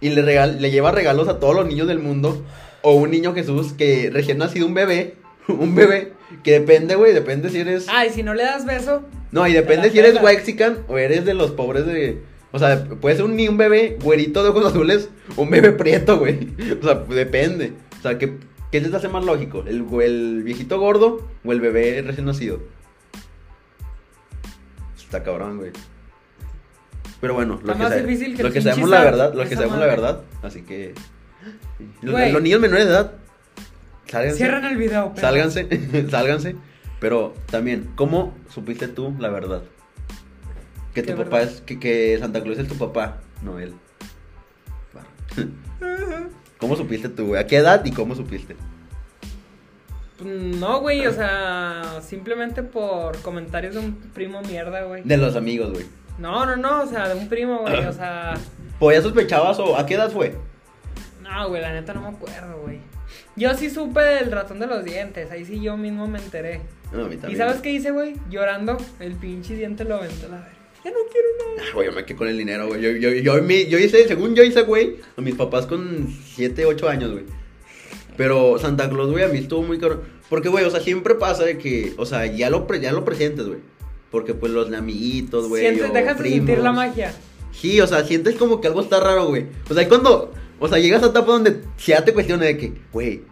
y 0.00 0.10
le, 0.10 0.22
regal- 0.22 0.58
le 0.58 0.70
lleva 0.70 0.90
regalos 0.92 1.28
a 1.28 1.38
todos 1.40 1.54
los 1.54 1.66
niños 1.66 1.88
del 1.88 1.98
mundo. 1.98 2.44
O 2.82 2.94
un 2.94 3.10
niño 3.10 3.34
Jesús 3.34 3.72
que 3.74 4.10
recién 4.12 4.38
nacido, 4.38 4.66
un 4.66 4.74
bebé. 4.74 5.14
Un 5.48 5.74
bebé 5.74 6.12
que 6.44 6.52
depende, 6.52 6.94
güey, 6.94 7.12
depende 7.12 7.50
si 7.50 7.58
eres... 7.58 7.86
Ay, 7.88 8.10
si 8.10 8.22
no 8.22 8.32
le 8.32 8.44
das 8.44 8.64
beso. 8.64 9.02
No, 9.32 9.46
y 9.48 9.52
Te 9.52 9.60
depende 9.62 9.90
si 9.90 9.98
eres. 9.98 10.22
Wexican 10.22 10.78
o 10.86 10.98
eres 10.98 11.24
de 11.24 11.34
los 11.34 11.50
pobres 11.50 11.84
de. 11.84 12.22
O 12.52 12.60
sea, 12.60 12.84
puede 12.84 13.16
ser 13.16 13.24
un, 13.24 13.34
ni 13.34 13.48
un 13.48 13.56
bebé 13.56 13.98
güerito 14.02 14.44
de 14.44 14.50
ojos 14.50 14.64
azules 14.66 15.08
o 15.34 15.42
un 15.42 15.50
bebé 15.50 15.72
prieto, 15.72 16.18
güey. 16.20 16.48
O 16.80 16.84
sea, 16.84 16.94
depende. 17.08 17.72
O 17.98 18.02
sea, 18.02 18.18
¿qué, 18.18 18.34
qué 18.70 18.80
les 18.80 18.94
hace 18.94 19.08
más 19.08 19.24
lógico? 19.24 19.64
¿El, 19.66 19.84
el 20.00 20.42
viejito 20.44 20.78
gordo 20.78 21.26
o 21.44 21.52
el 21.52 21.60
bebé 21.60 22.02
recién 22.06 22.26
nacido? 22.26 22.60
Está 25.12 25.24
cabrón, 25.24 25.58
güey. 25.58 25.72
Pero 27.20 27.34
bueno, 27.34 27.60
lo 27.62 27.74
que, 27.74 27.82
sabe- 27.82 28.34
que 28.34 28.42
lo 28.42 28.50
que 28.50 28.62
sabemos 28.62 28.88
la 28.88 29.04
verdad, 29.04 29.34
lo 29.34 29.44
que 29.46 29.54
sabemos 29.54 29.78
la 29.78 29.84
verdad. 29.84 30.22
Así 30.42 30.62
que. 30.62 30.94
Los, 32.00 32.32
los 32.32 32.40
niños 32.42 32.62
menores 32.62 32.86
de 32.86 32.92
edad, 32.92 33.12
sálganse. 34.06 34.38
Cierran 34.38 34.64
el 34.64 34.78
video. 34.78 35.12
pero- 35.14 35.20
Sálganse, 35.28 36.08
sálganse. 36.10 36.56
Pero 36.98 37.34
también, 37.50 37.90
¿cómo 37.94 38.34
supiste 38.48 38.88
tú 38.88 39.14
la 39.18 39.28
verdad? 39.28 39.64
Que 40.94 41.02
tu 41.02 41.08
¿Qué 41.14 41.24
papá 41.24 41.42
es, 41.42 41.60
que, 41.60 41.78
que 41.78 42.16
Santa 42.18 42.42
Claus 42.42 42.58
es 42.58 42.66
tu 42.68 42.76
papá, 42.78 43.18
no 43.42 43.58
él. 43.58 43.74
¿Cómo 46.56 46.74
supiste 46.74 47.10
tú, 47.10 47.26
güey? 47.26 47.40
¿A 47.42 47.46
qué 47.46 47.58
edad 47.58 47.84
y 47.84 47.90
cómo 47.92 48.14
supiste? 48.14 48.56
No, 50.24 50.80
güey, 50.80 51.06
o 51.06 51.12
sea, 51.12 52.00
simplemente 52.02 52.62
por 52.62 53.20
comentarios 53.22 53.74
de 53.74 53.80
un 53.80 53.94
primo 53.94 54.42
mierda, 54.42 54.84
güey. 54.84 55.02
De 55.04 55.16
los 55.16 55.36
amigos, 55.36 55.72
güey. 55.72 55.86
No, 56.18 56.46
no, 56.46 56.56
no, 56.56 56.82
o 56.82 56.86
sea, 56.86 57.08
de 57.08 57.18
un 57.18 57.28
primo, 57.28 57.60
güey, 57.60 57.84
o 57.84 57.92
sea... 57.92 58.34
¿Pues 58.78 58.96
ya 58.98 59.02
sospechabas 59.02 59.58
o 59.58 59.76
a 59.76 59.86
qué 59.86 59.94
edad 59.94 60.10
fue? 60.10 60.34
No, 61.22 61.48
güey, 61.48 61.62
la 61.62 61.72
neta 61.72 61.94
no 61.94 62.02
me 62.02 62.08
acuerdo, 62.08 62.60
güey. 62.62 62.78
Yo 63.36 63.54
sí 63.54 63.70
supe 63.70 64.00
del 64.00 64.30
ratón 64.30 64.58
de 64.58 64.66
los 64.66 64.84
dientes, 64.84 65.30
ahí 65.30 65.44
sí 65.44 65.60
yo 65.60 65.76
mismo 65.76 66.06
me 66.06 66.18
enteré. 66.18 66.60
No, 66.92 67.06
a 67.06 67.08
mí 67.08 67.18
¿Y 67.28 67.36
sabes 67.36 67.60
qué 67.62 67.72
hice, 67.72 67.90
güey? 67.90 68.14
Llorando, 68.28 68.76
el 69.00 69.14
pinche 69.14 69.56
diente 69.56 69.84
lo 69.84 69.96
aventó 69.96 70.28
la 70.28 70.36
verga. 70.36 70.52
Ya 70.84 70.90
no 70.90 70.96
quiero 71.10 71.28
nada. 71.38 71.68
Ah, 71.68 71.74
Güey, 71.74 71.86
yo 71.86 71.92
me 71.92 72.04
quedé 72.04 72.16
con 72.16 72.28
el 72.28 72.36
dinero, 72.36 72.66
güey. 72.66 72.82
Yo, 72.82 72.90
yo, 72.90 73.10
yo, 73.10 73.38
yo 73.38 73.78
hice, 73.78 74.06
según 74.08 74.34
yo 74.34 74.42
hice, 74.42 74.62
güey, 74.62 74.96
a 75.16 75.20
mis 75.20 75.36
papás 75.36 75.66
con 75.66 76.08
7, 76.34 76.66
8 76.66 76.88
años, 76.88 77.12
güey. 77.12 77.24
Pero 78.16 78.58
Santa 78.58 78.90
Claus, 78.90 79.10
güey, 79.10 79.24
a 79.24 79.28
mí 79.28 79.38
estuvo 79.38 79.62
muy 79.62 79.78
caro. 79.78 80.02
Porque, 80.32 80.48
güey, 80.48 80.64
o 80.64 80.70
sea, 80.70 80.80
siempre 80.80 81.14
pasa 81.14 81.44
de 81.44 81.58
que, 81.58 81.92
o 81.98 82.06
sea, 82.06 82.24
ya 82.24 82.48
lo, 82.48 82.66
pre- 82.66 82.80
ya 82.80 82.90
lo 82.90 83.04
presentes, 83.04 83.46
güey. 83.46 83.58
Porque, 84.10 84.32
pues, 84.32 84.50
los 84.50 84.72
amiguitos, 84.72 85.46
güey. 85.46 85.60
Sientes, 85.60 85.92
dejas 85.92 86.16
de 86.16 86.24
sentir 86.24 86.44
primos. 86.44 86.64
la 86.64 86.72
magia. 86.72 87.14
Sí, 87.50 87.78
o 87.82 87.86
sea, 87.86 88.02
sientes 88.04 88.36
como 88.36 88.58
que 88.58 88.68
algo 88.68 88.80
está 88.80 88.98
raro, 88.98 89.26
güey. 89.26 89.44
O 89.68 89.74
sea, 89.74 89.86
cuando, 89.86 90.32
o 90.58 90.68
sea, 90.68 90.78
llegas 90.78 91.02
a 91.02 91.08
etapa 91.08 91.32
donde 91.32 91.60
ya 91.84 92.02
te 92.02 92.14
cuestionas 92.14 92.46
de 92.46 92.56
que, 92.56 92.72
güey, 92.94 93.24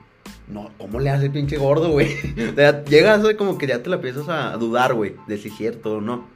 no, 0.46 0.72
¿cómo 0.76 1.00
le 1.00 1.08
hace 1.08 1.24
el 1.24 1.32
pinche 1.32 1.56
gordo, 1.56 1.88
güey? 1.88 2.08
O 2.52 2.54
sea, 2.54 2.84
llegas 2.84 3.22
como 3.38 3.56
que 3.56 3.66
ya 3.66 3.82
te 3.82 3.88
la 3.88 3.96
empiezas 3.96 4.28
a 4.28 4.54
dudar, 4.58 4.92
güey, 4.92 5.14
de 5.26 5.38
si 5.38 5.48
es 5.48 5.56
cierto 5.56 5.94
o 5.94 6.00
no. 6.02 6.28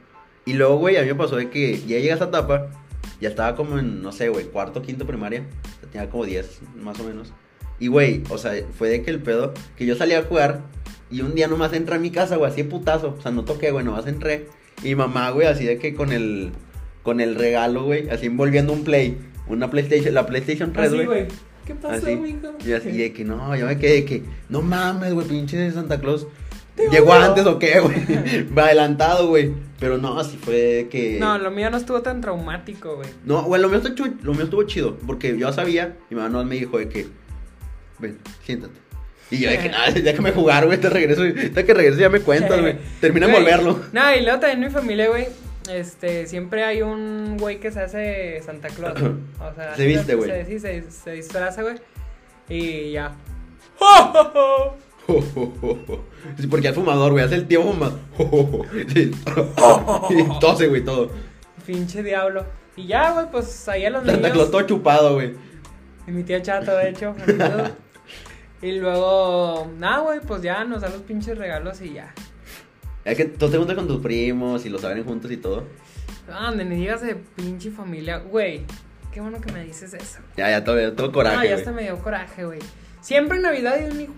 Y 0.45 0.53
luego, 0.53 0.77
güey, 0.77 0.97
a 0.97 1.01
mí 1.03 1.07
me 1.09 1.13
pasó 1.13 1.35
de 1.35 1.51
que 1.51 1.77
ya 1.85 1.99
llegas 1.99 2.21
a 2.21 2.25
etapa, 2.25 2.71
ya 3.21 3.29
estaba 3.29 3.55
como 3.55 3.77
en, 3.77 4.01
no 4.01 4.11
sé, 4.11 4.29
güey, 4.29 4.45
cuarto, 4.45 4.81
quinto 4.81 5.05
primaria. 5.05 5.43
Tenía 5.91 6.09
como 6.09 6.25
10, 6.25 6.61
más 6.81 6.99
o 6.99 7.03
menos. 7.03 7.31
Y, 7.79 7.87
güey, 7.87 8.23
o 8.29 8.37
sea, 8.37 8.53
fue 8.77 8.89
de 8.89 9.01
que 9.03 9.11
el 9.11 9.21
pedo, 9.21 9.53
que 9.75 9.85
yo 9.85 9.95
salí 9.95 10.13
a 10.13 10.23
jugar 10.23 10.61
y 11.11 11.21
un 11.21 11.35
día 11.35 11.47
nomás 11.47 11.73
entré 11.73 11.95
a 11.95 11.99
mi 11.99 12.09
casa, 12.09 12.35
güey, 12.37 12.51
así 12.51 12.63
de 12.63 12.69
putazo. 12.69 13.15
O 13.17 13.21
sea, 13.21 13.31
no 13.31 13.43
toqué, 13.45 13.71
güey, 13.71 13.85
nomás 13.85 14.07
entré. 14.07 14.47
Y 14.83 14.89
mi 14.89 14.95
mamá, 14.95 15.29
güey, 15.31 15.47
así 15.47 15.65
de 15.65 15.77
que 15.77 15.93
con 15.93 16.11
el, 16.11 16.51
con 17.03 17.19
el 17.19 17.35
regalo, 17.35 17.83
güey, 17.83 18.09
así 18.09 18.27
envolviendo 18.27 18.73
un 18.73 18.83
play, 18.83 19.17
una 19.47 19.69
PlayStation, 19.69 20.13
la 20.13 20.25
PlayStation 20.25 20.73
3, 20.73 20.87
Así, 20.87 21.05
güey. 21.05 21.27
¿Qué 21.65 21.73
pasó, 21.73 22.05
Así. 22.05 22.15
mijo? 22.15 22.53
Y 22.65 22.73
así 22.73 22.91
de 22.91 23.11
que 23.11 23.23
no, 23.23 23.55
yo 23.55 23.65
me 23.65 23.77
quedé 23.77 23.93
de 23.93 24.05
que, 24.05 24.23
no 24.49 24.61
mames, 24.61 25.13
güey, 25.13 25.27
pinche 25.27 25.57
de 25.57 25.71
Santa 25.71 25.99
Claus. 25.99 26.27
¿Llegó 26.91 27.11
odio. 27.11 27.23
antes 27.23 27.45
o 27.45 27.57
qué, 27.57 27.79
güey? 27.79 27.95
Va 28.57 28.65
adelantado, 28.65 29.27
güey. 29.29 29.53
Pero 29.79 29.97
no, 29.97 30.19
así 30.19 30.37
fue 30.37 30.55
de 30.55 30.89
que. 30.89 31.17
No, 31.19 31.37
lo 31.37 31.49
mío 31.51 31.69
no 31.69 31.77
estuvo 31.77 32.01
tan 32.01 32.21
traumático, 32.21 32.97
güey. 32.97 33.09
No, 33.25 33.43
güey, 33.43 33.61
lo 33.61 33.69
mío, 33.69 33.81
estuvo 33.83 34.07
lo 34.23 34.33
mío 34.33 34.43
estuvo 34.43 34.63
chido. 34.63 34.97
Porque 34.97 35.37
yo 35.37 35.51
sabía, 35.53 35.97
y 36.09 36.15
mi 36.15 36.21
mamá 36.21 36.29
no 36.29 36.43
me 36.45 36.55
dijo 36.55 36.77
de 36.77 36.89
que, 36.89 37.07
ven, 37.99 38.17
siéntate. 38.43 38.73
Y 39.31 39.39
yo 39.39 39.49
de 39.49 39.57
que 39.57 39.69
nada, 39.69 39.91
déjame 39.91 40.31
jugar, 40.31 40.65
güey, 40.67 40.79
te 40.79 40.89
regreso. 40.89 41.21
Ahorita 41.21 41.63
que 41.63 41.73
regreso 41.73 41.99
ya 41.99 42.09
me 42.09 42.19
cuentas, 42.19 42.61
güey. 42.61 42.77
Termina 43.01 43.25
de 43.25 43.31
Güey, 43.33 43.43
envolverlo. 43.43 43.83
No, 43.91 44.15
y 44.15 44.21
luego 44.21 44.39
también 44.39 44.59
mi 44.59 44.69
familia, 44.69 45.07
güey. 45.07 45.27
Este, 45.71 46.27
siempre 46.27 46.63
hay 46.63 46.83
un 46.83 47.37
güey 47.39 47.59
que 47.59 47.71
se 47.71 47.81
hace 47.81 48.41
Santa 48.45 48.67
Claus. 48.67 49.01
O 49.01 49.55
sea, 49.55 49.75
Se 49.75 49.85
viste, 49.87 50.13
güey. 50.13 50.29
Se, 50.29 50.45
sí, 50.45 50.59
se, 50.59 50.91
se 50.91 51.11
disfraza, 51.11 51.63
güey. 51.63 51.75
Y 52.49 52.91
ya. 52.91 53.15
Sí, 56.39 56.47
porque 56.47 56.69
es 56.69 56.73
fumador, 56.73 57.11
güey, 57.11 57.23
hace 57.23 57.35
el 57.35 57.47
tío 57.47 57.61
fumador. 57.61 57.99
Sí. 58.93 59.11
Y 60.09 60.39
tose, 60.39 60.67
güey, 60.67 60.83
todo. 60.83 61.11
Pinche 61.65 62.01
diablo. 62.01 62.45
Y 62.75 62.87
ya, 62.87 63.11
güey, 63.11 63.27
pues 63.31 63.67
ahí 63.69 63.85
a 63.85 63.89
los 63.91 64.03
Santa 64.03 64.15
niños. 64.17 64.33
Claus 64.33 64.51
todo 64.51 64.61
chupado, 64.63 65.13
güey. 65.13 65.33
Y 66.07 66.11
mi 66.11 66.23
tía 66.23 66.41
Chato, 66.41 66.75
de 66.75 66.89
hecho. 66.89 67.15
y 68.61 68.71
luego, 68.73 69.71
nada, 69.77 69.99
güey, 69.99 70.19
pues 70.21 70.41
ya 70.41 70.63
nos 70.63 70.81
da 70.81 70.89
los 70.89 71.01
pinches 71.01 71.37
regalos 71.37 71.81
y 71.81 71.93
ya. 71.93 72.13
Es 73.03 73.17
que 73.17 73.25
tú 73.25 73.49
te 73.49 73.57
juntas 73.57 73.75
con 73.75 73.87
tus 73.87 74.01
primos 74.01 74.65
y 74.65 74.69
los 74.69 74.81
saben 74.81 75.03
juntos 75.03 75.29
y 75.31 75.37
todo. 75.37 75.65
Ande, 76.31 76.65
ni 76.65 76.75
digas 76.77 77.01
de 77.01 77.15
pinche 77.15 77.69
familia. 77.69 78.17
Güey, 78.17 78.63
qué 79.11 79.21
bueno 79.21 79.39
que 79.39 79.51
me 79.51 79.63
dices 79.63 79.93
eso. 79.93 80.19
Ya, 80.37 80.49
ya, 80.49 80.63
todo, 80.63 80.93
todo 80.93 81.11
coraje. 81.11 81.35
no, 81.35 81.43
ya 81.43 81.49
güey. 81.49 81.59
hasta 81.59 81.71
me 81.71 81.83
dio 81.83 81.97
coraje, 81.99 82.45
güey. 82.45 82.59
Siempre 83.01 83.37
en 83.37 83.43
Navidad 83.43 83.73
hay 83.75 83.91
un 83.91 84.01
hijo. 84.01 84.13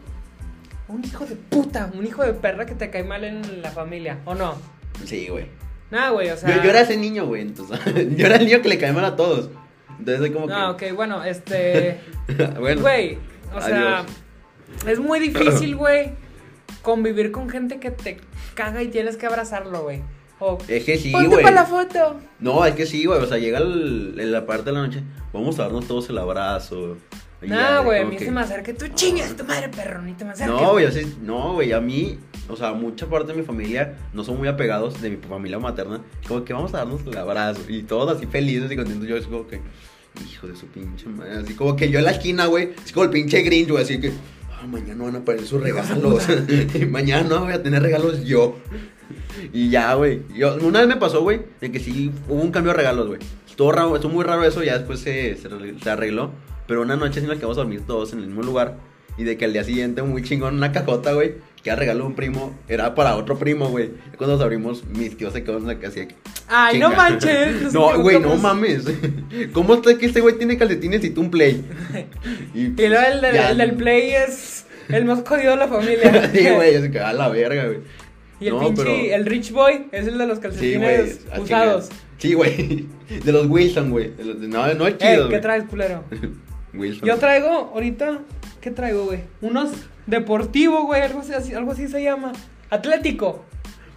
Un 0.88 1.04
hijo 1.04 1.26
de 1.26 1.36
puta, 1.36 1.92
un 1.94 2.06
hijo 2.06 2.24
de 2.24 2.34
perra 2.34 2.66
que 2.66 2.74
te 2.74 2.90
cae 2.90 3.04
mal 3.04 3.26
en 3.26 3.62
la 3.62 3.72
familia, 3.72 4.20
¿o 4.24 4.36
no? 4.36 4.56
Sí, 5.04 5.28
güey. 5.28 5.48
Nada, 5.92 6.12
güey, 6.12 6.30
o 6.30 6.38
sea. 6.38 6.56
Yo, 6.56 6.64
yo 6.64 6.70
era 6.70 6.80
ese 6.80 6.96
niño, 6.96 7.26
güey. 7.26 7.42
Entonces, 7.42 7.78
yo 8.18 8.26
era 8.26 8.38
el 8.38 8.46
niño 8.46 8.62
que 8.62 8.70
le 8.70 8.78
caía 8.78 8.94
mal 8.94 9.04
a 9.04 9.18
todos. 9.18 9.50
Entonces, 10.00 10.20
soy 10.20 10.32
como 10.32 10.48
No, 10.48 10.78
que. 10.78 10.92
ok, 10.92 10.96
bueno, 10.96 11.26
este. 11.26 12.00
bueno. 12.60 12.82
Güey, 12.82 13.18
o 13.54 13.60
sea. 13.60 14.06
Es 14.88 15.00
muy 15.00 15.20
difícil, 15.20 15.76
güey, 15.78 16.12
convivir 16.82 17.32
con 17.32 17.50
gente 17.50 17.80
que 17.80 17.92
te 17.92 18.18
caga 18.54 18.82
y 18.84 18.88
tienes 18.90 19.18
que 19.18 19.26
abrazarlo, 19.26 19.84
güey. 19.84 20.02
O, 20.40 20.58
Es 20.68 20.84
que 20.84 20.98
sí, 21.00 21.12
güey. 21.12 21.30
para 21.44 21.52
la 21.52 21.66
foto. 21.66 22.18
No, 22.40 22.64
es 22.64 22.76
que 22.76 22.86
sí, 22.86 23.06
güey. 23.06 23.20
O 23.20 23.26
sea, 23.26 23.38
llega 23.40 23.58
el- 23.58 24.32
la 24.32 24.46
parte 24.46 24.66
de 24.66 24.74
la 24.74 24.82
noche. 24.86 25.02
Vamos 25.34 25.58
a 25.58 25.64
darnos 25.64 25.88
todos 25.88 26.10
el 26.10 26.18
abrazo. 26.20 26.98
Nah, 27.42 27.80
güey, 27.82 28.02
a 28.02 28.06
mí 28.06 28.18
que- 28.18 28.26
se 28.26 28.32
me 28.32 28.42
acerca. 28.42 28.72
Tú 28.74 28.86
chingas 28.94 29.36
tu 29.36 29.44
madre, 29.46 29.70
perro, 29.70 30.02
ni 30.04 30.14
te 30.14 30.26
me 30.26 30.32
acerques. 30.32 30.56
No, 30.62 30.72
güey, 30.74 30.86
así, 30.86 31.18
no, 31.22 31.54
güey, 31.54 31.72
a 31.72 31.80
mí, 31.82 32.20
o 32.50 32.56
sea, 32.56 32.74
mucha 32.74 33.08
parte 33.08 33.32
de 33.32 33.40
mi 33.40 33.44
familia 33.46 33.96
no 34.14 34.24
son 34.24 34.38
muy 34.38 34.48
apegados 34.48 35.02
de 35.02 35.10
mi 35.12 35.18
familia 35.18 35.58
materna. 35.60 36.02
Como 36.28 36.44
que 36.46 36.54
vamos 36.54 36.74
a 36.76 36.78
darnos 36.80 37.02
el 37.06 37.18
abrazo 37.18 37.62
y 37.68 37.82
todos 37.84 38.16
así 38.16 38.28
felices 38.28 38.72
y 38.72 38.76
contentos. 38.76 39.08
Yo, 39.08 39.18
así 39.18 39.26
como 39.28 39.48
que, 39.48 39.60
hijo 40.32 40.48
de 40.48 40.56
su 40.56 40.68
pinche 40.68 41.08
madre. 41.08 41.38
Así 41.38 41.54
como 41.56 41.76
que 41.76 41.90
yo 41.90 41.98
en 42.00 42.06
la 42.06 42.12
esquina, 42.12 42.46
güey, 42.46 42.74
así 42.84 42.94
como 42.94 43.06
el 43.06 43.10
pinche 43.12 43.42
Grinch, 43.42 43.70
güey, 43.70 43.84
así 43.84 44.00
que, 44.00 44.12
ah, 44.62 44.68
mañana 44.68 45.04
van 45.04 45.16
a 45.16 45.20
aparecer 45.20 45.48
sus 45.48 45.62
regalos. 45.62 46.28
mañana 46.90 47.40
voy 47.40 47.54
a 47.54 47.64
tener 47.64 47.82
regalos 47.82 48.24
yo. 48.24 48.58
Y 49.54 49.70
ya, 49.70 49.94
güey. 49.94 50.22
Una 50.62 50.80
vez 50.80 50.88
me 50.88 50.96
pasó, 50.98 51.22
güey, 51.22 51.42
de 51.62 51.72
que 51.72 51.80
sí 51.80 52.12
hubo 52.28 52.42
un 52.42 52.52
cambio 52.52 52.72
de 52.72 52.78
regalos, 52.78 53.08
güey. 53.08 53.20
Estuvo 53.48 53.72
raro, 53.72 53.96
estuvo 53.96 54.14
muy 54.14 54.24
raro 54.24 54.44
eso, 54.44 54.64
ya 54.64 54.78
después 54.78 55.00
se, 55.00 55.38
se, 55.38 55.90
arregló. 55.90 56.32
Pero 56.68 56.82
una 56.82 56.96
noche 56.96 57.22
la 57.22 57.36
que 57.36 57.42
vamos 57.42 57.58
a 57.58 57.62
dormir 57.62 57.82
todos 57.88 58.14
en 58.14 58.20
el 58.20 58.28
mismo 58.28 58.44
lugar. 58.44 58.78
Y 59.18 59.24
de 59.24 59.38
que 59.38 59.46
al 59.46 59.54
día 59.54 59.64
siguiente, 59.64 60.04
muy 60.04 60.24
chingón, 60.24 60.56
una 60.56 60.72
cajota, 60.72 61.14
güey, 61.14 61.36
que 61.68 61.72
era 61.74 61.80
regalo 61.82 62.00
de 62.04 62.06
un 62.08 62.16
primo, 62.16 62.56
era 62.70 62.96
para 62.96 63.18
otro 63.18 63.38
primo, 63.38 63.68
güey. 63.68 63.90
Cuando 64.18 64.36
nos 64.38 64.42
abrimos, 64.44 64.86
mis 64.86 65.18
tíos 65.18 65.34
se 65.34 65.44
quedaron 65.44 65.64
en 65.64 65.68
la 65.68 65.80
casa 65.80 65.96
que, 66.08 66.16
Ay, 66.48 66.80
no 66.80 66.92
manches. 66.92 67.74
No, 67.74 68.00
güey, 68.02 68.22
no 68.22 68.36
mames. 68.38 68.86
¿Cómo 69.52 69.74
está 69.76 69.98
que 69.98 70.06
este 70.06 70.22
güey 70.22 70.38
tiene 70.38 70.58
calcetines 70.58 71.04
y 71.04 71.10
tú 71.10 71.20
un 71.22 71.30
play? 71.30 71.62
Y, 72.54 72.68
Y 72.68 72.88
luego 72.88 73.06
el, 73.06 73.20
del- 73.22 73.36
Ya. 73.36 73.52
el 73.52 73.58
del 73.58 73.74
play 73.74 74.12
es 74.12 74.66
el 74.88 75.04
más 75.04 75.24
jodido 75.28 75.52
de 75.52 75.58
la 75.58 75.68
familia. 75.68 76.32
sí, 76.34 76.50
güey, 76.50 76.80
se 76.82 76.90
queda 76.90 77.10
a 77.10 77.14
la 77.14 77.28
verga, 77.28 77.66
güey. 77.66 77.80
Y 78.40 78.48
el 78.48 78.54
No, 78.54 78.60
pinche, 78.62 78.84
pero- 78.84 79.16
el 79.16 79.26
rich 79.26 79.52
boy 79.52 79.88
es 79.92 80.08
el 80.08 80.18
de 80.18 80.26
los 80.26 80.40
calcetines 80.40 81.20
usados. 81.38 81.90
Sí, 82.18 82.34
güey. 82.34 82.86
De 83.26 83.32
los 83.34 83.46
Wilson, 83.48 83.92
güey. 83.92 84.14
No, 84.40 84.74
no 84.74 84.88
es 84.88 84.98
chido, 84.98 85.28
¿qué 85.28 85.40
traes, 85.40 85.66
culero? 85.66 86.06
Wilson. 86.74 87.06
Yo 87.10 87.18
traigo 87.18 87.50
ahorita, 87.74 88.20
¿qué 88.62 88.72
traigo, 88.72 89.04
güey? 89.06 89.20
Unos 89.42 89.72
deportivo, 90.08 90.84
güey, 90.86 91.02
algo 91.04 91.20
así, 91.20 91.54
algo 91.54 91.72
así 91.72 91.88
se 91.88 92.02
llama. 92.02 92.34
Atlético. 92.70 93.46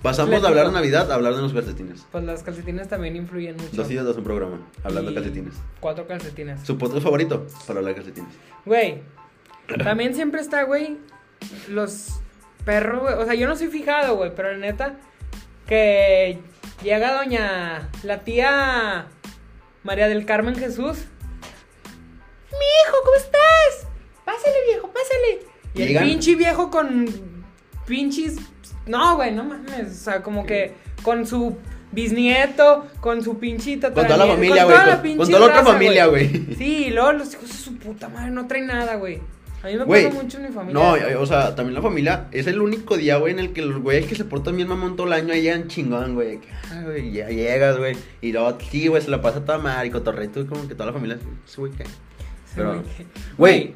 Pasamos 0.03 0.41
de 0.41 0.49
hablar 0.49 0.67
de 0.67 0.73
Navidad 0.73 1.11
a 1.13 1.15
hablar 1.15 1.35
de 1.35 1.43
los 1.43 1.53
calcetines. 1.53 2.07
Pues 2.11 2.25
las 2.25 2.43
calcetines 2.43 2.89
también 2.89 3.17
influyen 3.17 3.57
mucho. 3.57 3.77
Dos 3.77 3.89
días, 3.89 4.05
dos 4.05 4.17
un 4.17 4.25
programa, 4.25 4.67
hablando 4.83 5.11
de 5.11 5.15
calcetines. 5.15 5.55
Cuatro 5.79 6.07
calcetines. 6.07 6.63
Su 6.63 6.79
podcast 6.79 7.03
favorito 7.03 7.47
para 7.67 7.81
hablar 7.81 7.95
de 7.95 8.03
calcetines. 8.03 8.35
Güey, 8.65 9.03
también 9.85 10.15
siempre 10.15 10.41
está, 10.41 10.63
güey, 10.63 10.97
los 11.69 12.21
perros, 12.65 13.03
güey. 13.03 13.15
O 13.15 13.25
sea, 13.27 13.35
yo 13.35 13.47
no 13.47 13.57
soy 13.57 13.69
fijado, 13.69 14.17
güey, 14.17 14.35
pero 14.35 14.53
la 14.53 14.59
neta, 14.59 14.97
que 15.67 16.39
llega 16.83 17.15
doña, 17.15 17.91
la 18.03 18.21
tía 18.21 19.07
María 19.83 20.09
del 20.09 20.25
Carmen 20.25 20.57
Jesús. 20.57 20.97
Mi 22.51 22.67
hijo, 22.89 22.97
¿cómo 23.05 23.17
estás? 23.17 23.87
Pásale, 24.25 24.65
viejo, 24.67 24.89
pásale. 24.89 25.50
Y 25.75 25.79
Llegan- 25.79 26.03
el 26.05 26.11
pinche 26.11 26.35
viejo 26.37 26.71
con 26.71 27.07
pinches... 27.87 28.37
No, 28.87 29.17
güey, 29.17 29.33
no 29.33 29.45
mames. 29.45 29.91
O 29.91 30.05
sea, 30.05 30.23
como 30.23 30.45
que 30.45 30.73
con 31.03 31.27
su 31.27 31.57
bisnieto, 31.93 32.87
con 33.01 33.23
su 33.23 33.39
pinchita. 33.39 33.93
Con 33.93 34.07
toda 34.07 34.19
la 34.19 34.27
familia, 34.27 34.65
güey. 34.65 34.77
Con, 34.77 35.17
con 35.19 35.27
toda 35.29 35.41
la 35.41 35.47
otra 35.47 35.65
familia, 35.65 36.07
güey. 36.07 36.29
Sí, 36.57 36.87
y 36.87 36.91
luego 36.91 37.13
los 37.13 37.33
hijos 37.35 37.49
de 37.49 37.55
su 37.55 37.77
puta 37.77 38.09
madre 38.09 38.31
no 38.31 38.47
traen 38.47 38.67
nada, 38.67 38.97
güey. 38.97 39.21
A 39.63 39.67
mí 39.67 39.77
me 39.77 39.85
Güey, 39.85 40.07
pasa 40.09 40.23
mucho 40.23 40.39
en 40.39 40.45
mi 40.45 40.49
familia. 40.53 40.73
No, 40.83 40.97
eh, 40.97 41.17
o 41.17 41.27
sea, 41.27 41.55
también 41.55 41.75
la 41.75 41.83
familia 41.83 42.29
es 42.33 42.47
el 42.47 42.63
único 42.63 42.97
día, 42.97 43.19
güey, 43.19 43.35
en 43.35 43.39
el 43.41 43.53
que 43.53 43.61
los 43.61 43.83
güeyes 43.83 44.07
que 44.07 44.15
se 44.15 44.25
portan 44.25 44.57
bien 44.57 44.69
mamón 44.69 44.97
todo 44.97 45.07
el 45.07 45.13
año 45.13 45.35
ahí 45.35 45.43
llegan 45.43 45.69
chingón, 45.69 46.15
güey. 46.15 46.41
ah, 46.73 46.83
ya 47.13 47.29
llegas, 47.29 47.77
güey. 47.77 47.95
Y 48.23 48.33
luego, 48.33 48.57
sí, 48.71 48.89
güey, 48.89 49.03
se 49.03 49.11
la 49.11 49.21
pasa 49.21 49.45
toda 49.45 49.59
madre 49.59 49.89
y 49.89 49.91
cotorreto, 49.91 50.47
como 50.47 50.67
que 50.67 50.75
toda 50.75 50.87
la 50.87 50.93
familia, 50.95 51.19
sí, 51.45 51.57
güey. 51.59 51.73
Pero, 52.55 52.83
Güey. 53.39 53.75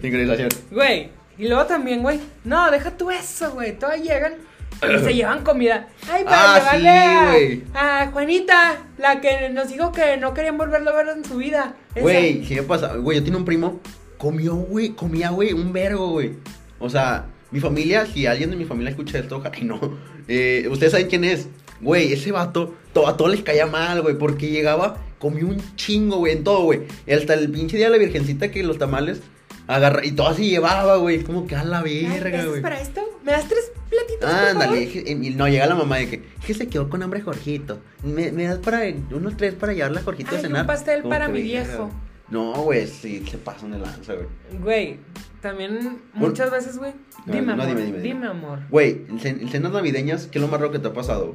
Sincronización. 0.00 0.48
Y 1.36 1.48
luego 1.48 1.64
también, 1.66 2.00
güey. 2.02 2.20
No, 2.44 2.70
deja 2.70 2.92
tú 2.92 3.10
eso, 3.10 3.50
güey. 3.52 3.76
Todas 3.76 4.00
llegan 4.00 4.34
y 4.82 4.98
se 5.02 5.14
llevan 5.14 5.42
comida. 5.42 5.88
Ay, 6.08 6.22
para 6.22 6.54
Ah, 6.54 6.58
llevarle 6.58 6.80
sí, 6.80 6.96
a- 6.96 7.30
güey. 7.30 7.62
a, 7.74 8.10
Juanita, 8.12 8.76
la 8.98 9.20
que 9.20 9.48
nos 9.50 9.68
dijo 9.68 9.90
que 9.90 10.16
no 10.16 10.32
querían 10.32 10.56
volverlo 10.56 10.90
a 10.90 10.94
ver 11.02 11.08
en 11.16 11.24
su 11.24 11.36
vida. 11.38 11.74
Güey, 12.00 12.46
me 12.48 12.62
pasa. 12.62 12.94
Güey, 12.94 13.18
yo 13.18 13.24
tenía 13.24 13.38
un 13.38 13.44
primo. 13.44 13.80
Comió, 14.16 14.54
güey. 14.54 14.90
Comía, 14.90 15.30
güey, 15.30 15.52
un 15.52 15.72
vergo, 15.72 16.10
güey. 16.10 16.34
O 16.78 16.88
sea, 16.88 17.24
mi 17.50 17.58
familia, 17.58 18.06
si 18.06 18.26
alguien 18.26 18.50
de 18.50 18.56
mi 18.56 18.64
familia 18.64 18.90
escucha 18.90 19.18
esto, 19.18 19.38
ojalá 19.38 19.58
y 19.58 19.64
no. 19.64 19.80
eh, 20.28 20.68
Ustedes 20.70 20.92
saben 20.92 21.08
quién 21.08 21.24
es. 21.24 21.48
Güey, 21.84 22.12
ese 22.12 22.32
vato, 22.32 22.74
to- 22.92 23.06
a 23.06 23.16
todos 23.16 23.30
les 23.30 23.42
caía 23.42 23.66
mal, 23.66 24.02
güey. 24.02 24.16
Porque 24.18 24.48
llegaba, 24.48 24.96
comió 25.18 25.46
un 25.46 25.60
chingo, 25.76 26.16
güey, 26.18 26.32
en 26.32 26.44
todo, 26.44 26.62
güey. 26.64 26.80
Y 27.06 27.12
Hasta 27.12 27.34
el 27.34 27.50
pinche 27.50 27.76
día 27.76 27.86
de 27.86 27.92
la 27.92 27.98
virgencita 27.98 28.50
que 28.50 28.62
los 28.62 28.78
tamales 28.78 29.20
agarra. 29.66 30.04
Y 30.04 30.12
todo 30.12 30.28
así 30.28 30.48
llevaba, 30.50 30.96
güey. 30.96 31.22
Como 31.22 31.46
que 31.46 31.54
a 31.56 31.64
la 31.64 31.82
verga, 31.82 32.28
¿eso 32.30 32.38
es 32.38 32.46
güey. 32.48 32.62
para 32.62 32.80
esto? 32.80 33.00
¿Me 33.24 33.32
das 33.32 33.46
tres 33.48 33.70
platitos? 33.88 34.18
por 34.20 34.30
favor? 34.30 34.48
Ándale, 34.48 35.14
no, 35.36 35.48
llega 35.48 35.66
la 35.66 35.74
mamá 35.74 35.96
de 35.98 36.08
que, 36.08 36.22
que 36.46 36.54
se 36.54 36.66
quedó 36.68 36.88
con 36.90 37.02
hambre 37.02 37.20
Jorgito. 37.20 37.78
¿Me, 38.02 38.32
me 38.32 38.44
das 38.44 38.58
para 38.58 38.82
unos 39.12 39.36
tres 39.36 39.54
para 39.54 39.72
llevarle 39.72 40.00
a 40.00 40.02
Jorgito 40.02 40.30
a 40.30 40.32
Ay, 40.32 40.36
un 40.38 40.42
cenar? 40.42 40.66
pastel 40.66 41.02
Como 41.02 41.10
para 41.14 41.28
mi 41.28 41.40
viejo. 41.42 41.90
No, 42.30 42.52
güey, 42.62 42.86
sí, 42.86 43.22
se 43.30 43.36
pasan 43.38 43.70
de 43.72 43.78
lanza, 43.78 44.14
güey. 44.14 44.26
Güey, 44.60 44.98
también 45.42 45.98
muchas 46.14 46.50
veces, 46.50 46.78
güey. 46.78 46.92
No, 47.26 47.32
Dime, 47.34 47.46
no, 47.48 47.52
amor. 47.62 47.66
dime, 47.66 47.80
Dime, 47.86 47.98
dime, 47.98 48.14
dime. 48.14 48.26
amor. 48.28 48.60
Güey, 48.70 49.02
en 49.08 49.48
cenas 49.50 49.72
navideñas, 49.72 50.26
¿qué 50.26 50.38
es 50.38 50.42
lo 50.42 50.48
más 50.48 50.58
raro 50.60 50.72
que 50.72 50.78
te 50.78 50.88
ha 50.88 50.92
pasado? 50.94 51.34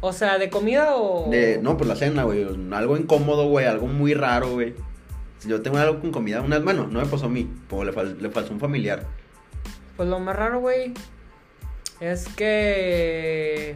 O 0.00 0.12
sea, 0.12 0.38
¿de 0.38 0.48
comida 0.48 0.94
o.? 0.96 1.28
De, 1.30 1.58
no, 1.60 1.76
pues 1.76 1.88
la 1.88 1.96
cena, 1.96 2.22
güey. 2.24 2.46
Algo 2.72 2.96
incómodo, 2.96 3.48
güey. 3.48 3.66
Algo 3.66 3.86
muy 3.86 4.14
raro, 4.14 4.50
güey. 4.50 4.74
Si 5.38 5.48
Yo 5.48 5.60
tengo 5.62 5.78
algo 5.78 6.00
con 6.00 6.12
comida. 6.12 6.40
Una, 6.40 6.58
bueno, 6.60 6.86
no 6.86 7.00
me 7.00 7.06
pasó 7.06 7.26
a 7.26 7.28
mí. 7.28 7.50
Como 7.68 7.84
le, 7.84 7.92
fal- 7.92 8.16
le 8.18 8.30
faltó 8.30 8.52
un 8.52 8.60
familiar. 8.60 9.06
Pues 9.96 10.08
lo 10.08 10.20
más 10.20 10.36
raro, 10.36 10.60
güey, 10.60 10.94
es 11.98 12.28
que 12.28 13.74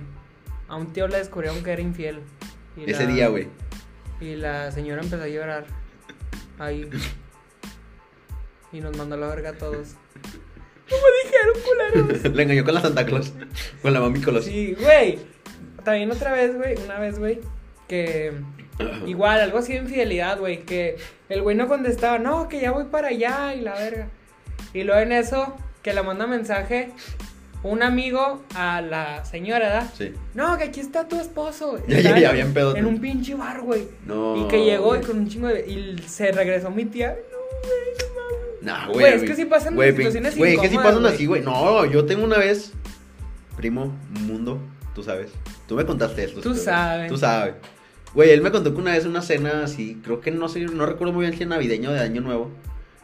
a 0.69 0.76
un 0.76 0.93
tío 0.93 1.09
le 1.09 1.19
descubrieron 1.19 1.62
que 1.64 1.73
era 1.73 1.83
infiel. 1.83 2.21
Y 2.76 2.88
Ese 2.91 3.05
la- 3.07 3.12
día, 3.12 3.29
güey. 3.29 3.49
Y 4.21 4.37
la 4.37 4.71
señora 4.71 5.02
empezó 5.02 5.23
a 5.25 5.29
llorar. 5.29 5.67
Ahí. 6.61 6.88
Y 8.73 8.81
nos 8.81 8.97
mandó 8.97 9.17
la 9.17 9.26
verga 9.26 9.50
a 9.50 9.52
todos. 9.55 9.95
¿Cómo 10.88 11.02
dijeron, 11.25 12.05
culeros? 12.05 12.33
le 12.37 12.43
engañó 12.43 12.64
con 12.64 12.75
la 12.75 12.81
Santa 12.81 13.05
Claus. 13.05 13.33
Con 13.83 13.93
la 13.93 14.00
mami 14.00 14.21
Colos. 14.21 14.45
Sí, 14.45 14.76
güey. 14.81 15.19
También 15.85 16.11
otra 16.11 16.33
vez, 16.33 16.55
güey, 16.57 16.77
una 16.85 16.99
vez, 16.99 17.19
güey, 17.19 17.41
que 17.89 18.33
igual, 19.07 19.41
algo 19.41 19.59
así 19.59 19.73
de 19.75 19.81
infidelidad, 19.81 20.39
güey, 20.39 20.65
que 20.65 20.97
el 21.29 21.43
güey 21.43 21.57
no 21.57 21.69
contestaba, 21.69 22.19
no, 22.19 22.49
que 22.49 22.61
ya 22.61 22.71
voy 22.71 22.85
para 22.85 23.09
allá 23.09 23.55
y 23.55 23.61
la 23.61 23.75
verga. 23.75 24.09
Y 24.75 24.85
luego 24.85 25.01
en 25.01 25.12
eso, 25.12 25.57
que 25.83 25.93
le 25.93 26.03
manda 26.03 26.27
mensaje 26.27 26.91
un 27.65 27.83
amigo 27.83 28.43
a 28.57 28.81
la 28.81 29.25
señora, 29.25 29.61
¿verdad? 29.69 29.91
Sí. 29.97 30.12
No, 30.35 30.57
que 30.59 30.65
aquí 30.65 30.81
está 30.81 31.07
tu 31.07 31.21
esposo. 31.21 31.79
Ya, 31.89 32.01
ya, 32.01 32.19
ya, 32.19 32.29
en- 32.31 32.35
bien 32.35 32.55
pedote. 32.55 32.79
En 32.81 32.87
un 32.87 33.01
pinche 33.01 33.35
bar, 33.35 33.61
güey. 33.61 33.87
No. 34.07 34.37
y 34.37 34.49
que 34.49 34.65
llegó 34.65 34.97
y 34.97 35.01
con 35.01 35.19
un 35.19 35.29
chingo 35.29 35.49
de... 35.49 35.61
Y 35.69 35.99
se 36.09 36.33
regresó 36.33 36.71
mi 36.71 36.87
tía. 36.87 37.17
No, 38.62 38.73
güey, 38.75 38.87
no 38.87 38.93
Güey, 38.93 39.12
es 39.15 39.23
que 39.25 39.35
sí 39.37 39.45
pasan 39.45 39.75
güey, 39.75 39.91
situaciones 39.95 40.37
Güey, 40.37 40.55
es 40.55 40.61
que 40.61 40.67
incómodas, 40.67 40.87
pasan 40.91 41.03
güey. 41.03 41.15
así, 41.15 41.27
güey. 41.27 41.43
No, 41.43 41.85
yo 41.85 42.05
tengo 42.07 42.25
una 42.25 42.39
vez. 42.39 42.73
Primo, 43.57 43.93
mundo, 44.21 44.59
tú 44.95 45.03
sabes. 45.03 45.31
Tú 45.73 45.76
me 45.79 45.87
contaste 45.87 46.25
esto. 46.25 46.43
Tú 46.43 46.55
sabes. 46.55 47.09
Tú 47.11 47.17
sabes. 47.17 47.55
Güey, 48.12 48.29
él 48.29 48.43
me 48.43 48.50
contó 48.50 48.75
que 48.75 48.79
una 48.79 48.93
vez 48.93 49.07
una 49.07 49.23
cena 49.23 49.64
así, 49.64 49.99
creo 50.05 50.21
que 50.21 50.31
no 50.31 50.47
sé, 50.50 50.61
no 50.61 50.85
recuerdo 50.85 51.14
muy 51.14 51.25
bien 51.25 51.38
si 51.38 51.47
navideño 51.47 51.91
de 51.91 52.00
año 52.00 52.21
nuevo. 52.21 52.50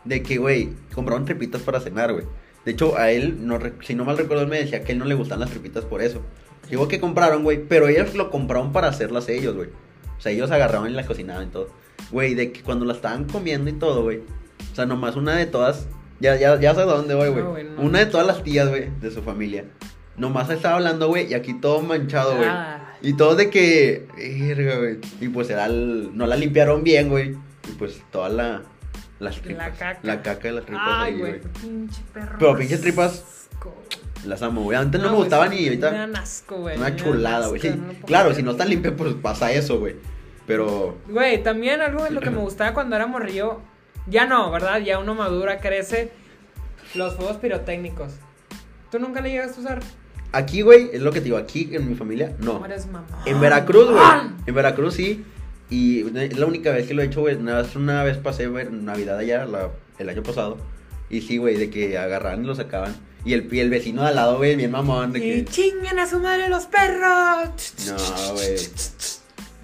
De 0.05 0.23
que, 0.23 0.37
güey, 0.37 0.75
compraron 0.95 1.25
tripitas 1.25 1.63
para 1.63 1.81
cenar, 1.81 2.13
güey. 2.13 2.27
De 2.67 2.73
hecho, 2.73 2.99
a 2.99 3.11
él, 3.11 3.47
no, 3.47 3.59
si 3.81 3.95
no 3.95 4.05
mal 4.05 4.19
recuerdo, 4.19 4.43
él 4.43 4.51
me 4.51 4.59
decía 4.59 4.85
que 4.85 4.93
a 4.93 4.95
él 4.95 4.99
no 4.99 5.07
le 5.07 5.15
gustan 5.15 5.41
las 5.41 5.49
tripitas 5.49 5.87
por 5.87 6.03
eso. 6.03 6.21
Digo 6.69 6.89
que 6.89 7.01
compraron, 7.01 7.43
güey, 7.43 7.65
pero 7.67 7.89
ellos 7.89 8.15
lo 8.15 8.31
compraron 8.31 8.71
para 8.71 8.89
hacerlas 8.89 9.31
ellos, 9.31 9.57
güey. 9.57 9.71
O 10.19 10.21
sea, 10.21 10.31
ellos 10.31 10.51
agarraban 10.51 10.91
y 10.91 10.95
las 10.95 11.07
cocinaban 11.07 11.49
y 11.49 11.51
todo. 11.51 11.71
Güey, 12.11 12.35
de 12.35 12.53
que 12.53 12.61
cuando 12.61 12.85
la 12.85 12.93
estaban 12.93 13.25
comiendo 13.25 13.71
y 13.71 13.73
todo, 13.73 14.03
güey. 14.03 14.19
O 14.71 14.75
sea, 14.75 14.85
nomás 14.85 15.17
una 15.17 15.35
de 15.37 15.47
todas. 15.47 15.89
Ya, 16.21 16.37
ya, 16.37 16.61
ya 16.61 16.75
sabes 16.75 16.93
a 16.93 16.97
dónde 16.97 17.15
voy, 17.15 17.31
güey. 17.31 17.45
No, 17.45 17.51
güey, 17.53 17.65
no. 17.65 17.81
Una 17.81 18.01
de 18.01 18.07
todas 18.07 18.27
las 18.27 18.45
tías, 18.45 18.69
güey, 18.69 18.91
de 19.01 19.11
su 19.11 19.23
familia. 19.23 19.65
Nomás 20.19 20.51
estaba 20.51 20.77
hablando, 20.77 21.09
güey, 21.09 21.31
y 21.31 21.35
aquí 21.35 21.55
todo 21.55 21.81
manchado, 21.83 22.37
güey. 22.37 22.49
Ah. 22.49 22.95
Y 23.03 23.13
todo 23.15 23.37
de 23.37 23.51
que. 23.51 24.07
Güey. 24.17 24.99
Y 25.21 25.29
pues 25.29 25.49
era 25.51 25.67
el- 25.67 26.11
No 26.17 26.27
la 26.27 26.37
limpiaron 26.37 26.83
bien, 26.83 27.09
güey. 27.09 27.37
Y 27.69 27.73
pues 27.79 28.03
toda 28.11 28.29
la. 28.29 28.63
Las 29.21 29.41
tripas. 29.41 29.71
caca. 29.79 29.99
La 30.03 30.23
caca 30.23 30.49
de 30.49 30.53
las 30.55 30.65
tripas 30.65 30.83
Ay, 30.87 31.13
ahí, 31.15 31.19
güey, 31.19 31.41
pinche 31.61 32.03
perro. 32.13 32.37
Pero 32.39 32.57
pinches 32.57 32.81
tripas- 32.83 33.23
asco. 33.51 33.75
Las 34.25 34.43
amo, 34.43 34.63
güey. 34.63 34.77
Antes 34.79 35.01
no, 35.01 35.07
No, 35.09 35.13
me 35.13 35.19
gustaban 35.19 35.53
y 35.53 35.57
Me 35.63 35.67
ahorita. 35.69 35.91
dan 35.91 36.17
asco, 36.17 36.57
güey. 36.59 36.77
Una 36.77 36.95
chulada, 36.97 37.49
güey. 37.49 37.61
Sí, 37.61 37.71
no 37.71 37.93
claro, 38.07 38.35
si 38.35 38.43
no 38.43 38.53
están 38.53 38.69
limpias, 38.69 38.95
pues 38.97 39.15
pasa 39.15 39.51
eso, 39.53 39.79
güey. 39.81 39.97
Pero. 40.47 40.99
Güey, 41.09 41.43
también 41.43 41.81
algo 41.81 42.05
de 42.05 42.11
lo 42.11 42.21
que 42.21 42.31
me 42.31 42.39
gustaba 42.41 42.75
cuando 42.75 42.95
era 42.97 43.07
morrillo. 43.07 43.61
Ya 44.09 44.25
no, 44.27 44.51
¿verdad? 44.51 44.81
Ya 44.81 44.99
uno 44.99 45.15
madura, 45.15 45.59
crece. 45.59 46.11
Los 46.95 47.15
fuegos 47.15 47.37
pirotécnicos. 47.37 48.13
¿Tú 48.91 48.99
nunca 48.99 49.21
le 49.21 49.31
llegaste 49.31 49.59
a 49.59 49.65
usar? 49.65 49.81
Aquí, 50.33 50.63
güey, 50.63 50.91
es 50.93 51.01
lo 51.01 51.11
que 51.13 51.21
te 51.21 51.25
digo. 51.27 51.37
Aquí 51.39 51.71
en 51.73 51.89
mi 51.89 51.95
familia, 51.95 52.35
no. 52.41 52.65
Eres 52.65 52.87
mamá. 52.87 53.07
En 53.27 53.41
Veracruz, 53.41 53.91
güey. 53.91 54.03
En 54.47 54.55
Veracruz 54.55 54.95
sí. 54.95 55.25
Y 55.71 56.01
es 56.19 56.39
la 56.39 56.47
única 56.47 56.71
vez 56.73 56.87
que 56.87 56.95
lo 56.95 57.03
he 57.03 57.07
hecho, 57.07 57.21
güey. 57.21 57.35
Una 57.37 57.61
vez, 57.63 57.75
una 57.77 58.03
vez 58.05 58.17
pasé 58.19 58.47
güey, 58.47 58.67
Navidad 58.71 59.19
allá, 59.19 59.45
la- 59.47 59.71
el 59.99 60.09
año 60.09 60.23
pasado. 60.23 60.59
Y 61.11 61.23
sí, 61.23 61.39
güey, 61.39 61.57
de 61.57 61.71
que 61.71 61.97
agarraban 61.99 62.45
y 62.45 62.47
lo 62.47 62.55
sacaban. 62.55 62.95
Y 63.25 63.33
el, 63.35 63.53
y 63.53 63.59
el 63.61 63.69
vecino 63.71 64.03
de 64.03 64.09
al 64.09 64.15
lado, 64.15 64.37
güey, 64.39 64.55
bien 64.57 64.71
mamón, 64.71 65.13
de 65.13 65.19
Y 65.19 65.45
que. 65.45 65.51
chinguen 65.51 65.99
a 65.99 66.07
su 66.07 66.21
madre 66.21 66.49
los 66.49 66.67
perros. 66.67 67.75
No, 67.87 68.33
güey. 68.35 68.57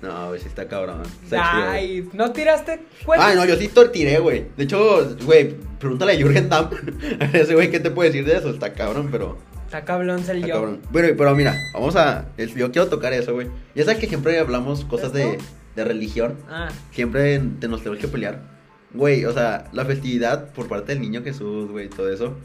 No, 0.02 0.28
güey, 0.28 0.40
sí 0.40 0.48
está 0.48 0.66
cabrón. 0.68 1.02
Está 1.22 1.50
chido, 1.50 1.66
güey. 1.66 1.78
Ay, 1.78 2.08
¿no 2.12 2.32
tiraste 2.32 2.80
cuentas? 3.06 3.30
Ah, 3.30 3.34
no, 3.34 3.44
yo 3.46 3.56
sí 3.56 3.68
tortiré, 3.68 4.18
güey. 4.18 4.46
De 4.56 4.64
hecho, 4.64 5.16
güey, 5.24 5.54
pregúntale 5.78 6.12
a 6.12 6.16
Jürgen 6.16 6.48
Damm. 6.50 6.68
Ese 7.32 7.54
güey, 7.54 7.70
¿qué 7.70 7.80
te 7.80 7.90
puede 7.90 8.10
decir 8.10 8.26
de 8.26 8.36
eso? 8.36 8.50
Está 8.50 8.72
cabrón, 8.74 9.08
pero. 9.10 9.38
Está 9.66 9.84
cabrón, 9.84 10.10
el 10.16 10.20
Está 10.20 10.34
yo. 10.34 10.54
cabrón. 10.54 10.80
Pero, 10.92 11.16
pero 11.16 11.34
mira, 11.34 11.56
vamos 11.72 11.96
a. 11.96 12.26
Yo 12.36 12.70
quiero 12.70 12.88
tocar 12.88 13.12
eso, 13.12 13.32
güey. 13.34 13.48
Ya 13.74 13.84
sabes 13.84 13.98
que 14.00 14.06
siempre 14.08 14.38
hablamos 14.38 14.84
cosas 14.84 15.12
de, 15.12 15.38
de 15.74 15.84
religión. 15.84 16.36
Ah, 16.48 16.68
Siempre 16.92 17.40
te 17.60 17.68
nos 17.68 17.80
tenemos 17.82 18.00
que 18.00 18.08
pelear. 18.08 18.40
Güey, 18.92 19.24
o 19.24 19.32
sea, 19.32 19.68
la 19.72 19.84
festividad 19.84 20.52
por 20.52 20.68
parte 20.68 20.92
del 20.92 21.00
niño 21.02 21.22
Jesús, 21.24 21.70
güey, 21.70 21.88
todo 21.88 22.12
eso. 22.12 22.36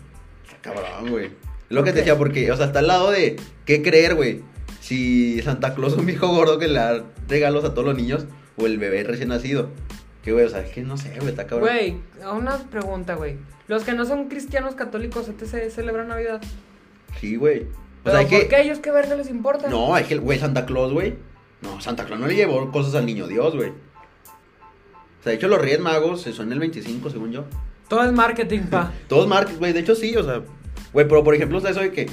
Está 0.43 0.57
cabrón, 0.73 1.11
güey. 1.11 1.29
Lo 1.69 1.83
que 1.83 1.91
te 1.91 1.99
decía, 1.99 2.17
porque, 2.17 2.51
o 2.51 2.57
sea, 2.57 2.65
está 2.65 2.79
al 2.79 2.87
lado 2.87 3.11
de 3.11 3.35
qué 3.65 3.83
creer, 3.83 4.15
güey. 4.15 4.41
Si 4.81 5.39
Santa 5.43 5.75
Claus 5.75 5.93
es 5.93 5.99
un 5.99 6.07
viejo 6.07 6.27
gordo 6.29 6.57
que 6.57 6.67
le 6.67 6.79
da 6.79 7.03
regalos 7.27 7.63
a 7.65 7.73
todos 7.75 7.85
los 7.85 7.95
niños 7.95 8.25
o 8.57 8.65
el 8.65 8.79
bebé 8.79 9.03
recién 9.03 9.29
nacido. 9.29 9.69
Que, 10.23 10.31
güey, 10.31 10.45
o 10.45 10.49
sea, 10.49 10.61
es 10.61 10.71
que 10.71 10.81
no 10.81 10.97
sé, 10.97 11.13
güey, 11.17 11.29
está 11.29 11.45
cabrón. 11.45 11.69
güey, 11.69 11.97
una 12.35 12.57
pregunta, 12.57 13.13
güey. 13.13 13.37
Los 13.67 13.83
que 13.83 13.93
no 13.93 14.05
son 14.05 14.29
cristianos 14.29 14.73
católicos, 14.73 15.29
¿se 15.45 15.69
celebran 15.69 16.07
Navidad? 16.07 16.41
Sí, 17.19 17.35
güey. 17.35 17.63
O 17.63 17.65
¿Pero 18.03 18.17
sea, 18.17 18.27
por 18.27 18.39
que. 18.39 18.47
qué 18.47 18.55
a 18.55 18.61
ellos 18.61 18.79
qué 18.79 18.91
verga 18.91 19.15
les 19.15 19.29
importa? 19.29 19.69
No, 19.69 19.97
es 19.97 20.07
que, 20.07 20.17
güey, 20.17 20.39
Santa 20.39 20.65
Claus, 20.65 20.93
güey. 20.93 21.15
No, 21.61 21.81
Santa 21.81 22.05
Claus 22.05 22.19
no 22.19 22.27
le 22.27 22.35
llevó 22.35 22.71
cosas 22.71 22.95
al 22.95 23.05
niño 23.05 23.27
Dios, 23.27 23.55
güey. 23.55 23.69
O 23.69 25.23
sea, 25.23 25.31
de 25.31 25.33
hecho, 25.33 25.47
los 25.47 25.59
Reyes 25.59 25.79
Magos 25.79 26.25
eh, 26.27 26.33
son 26.33 26.51
el 26.53 26.59
25, 26.59 27.09
según 27.09 27.31
yo. 27.31 27.45
Todo 27.89 28.03
es 28.03 28.13
marketing, 28.13 28.67
pa. 28.69 28.93
Todos 29.07 29.27
marcas, 29.27 29.57
güey, 29.57 29.73
de 29.73 29.79
hecho 29.81 29.95
sí, 29.95 30.15
o 30.15 30.23
sea, 30.23 30.41
güey, 30.93 31.07
pero 31.07 31.23
por 31.23 31.35
ejemplo, 31.35 31.57
o 31.57 31.61
sea, 31.61 31.71
eso 31.71 31.81
de 31.81 31.91
que 31.91 32.07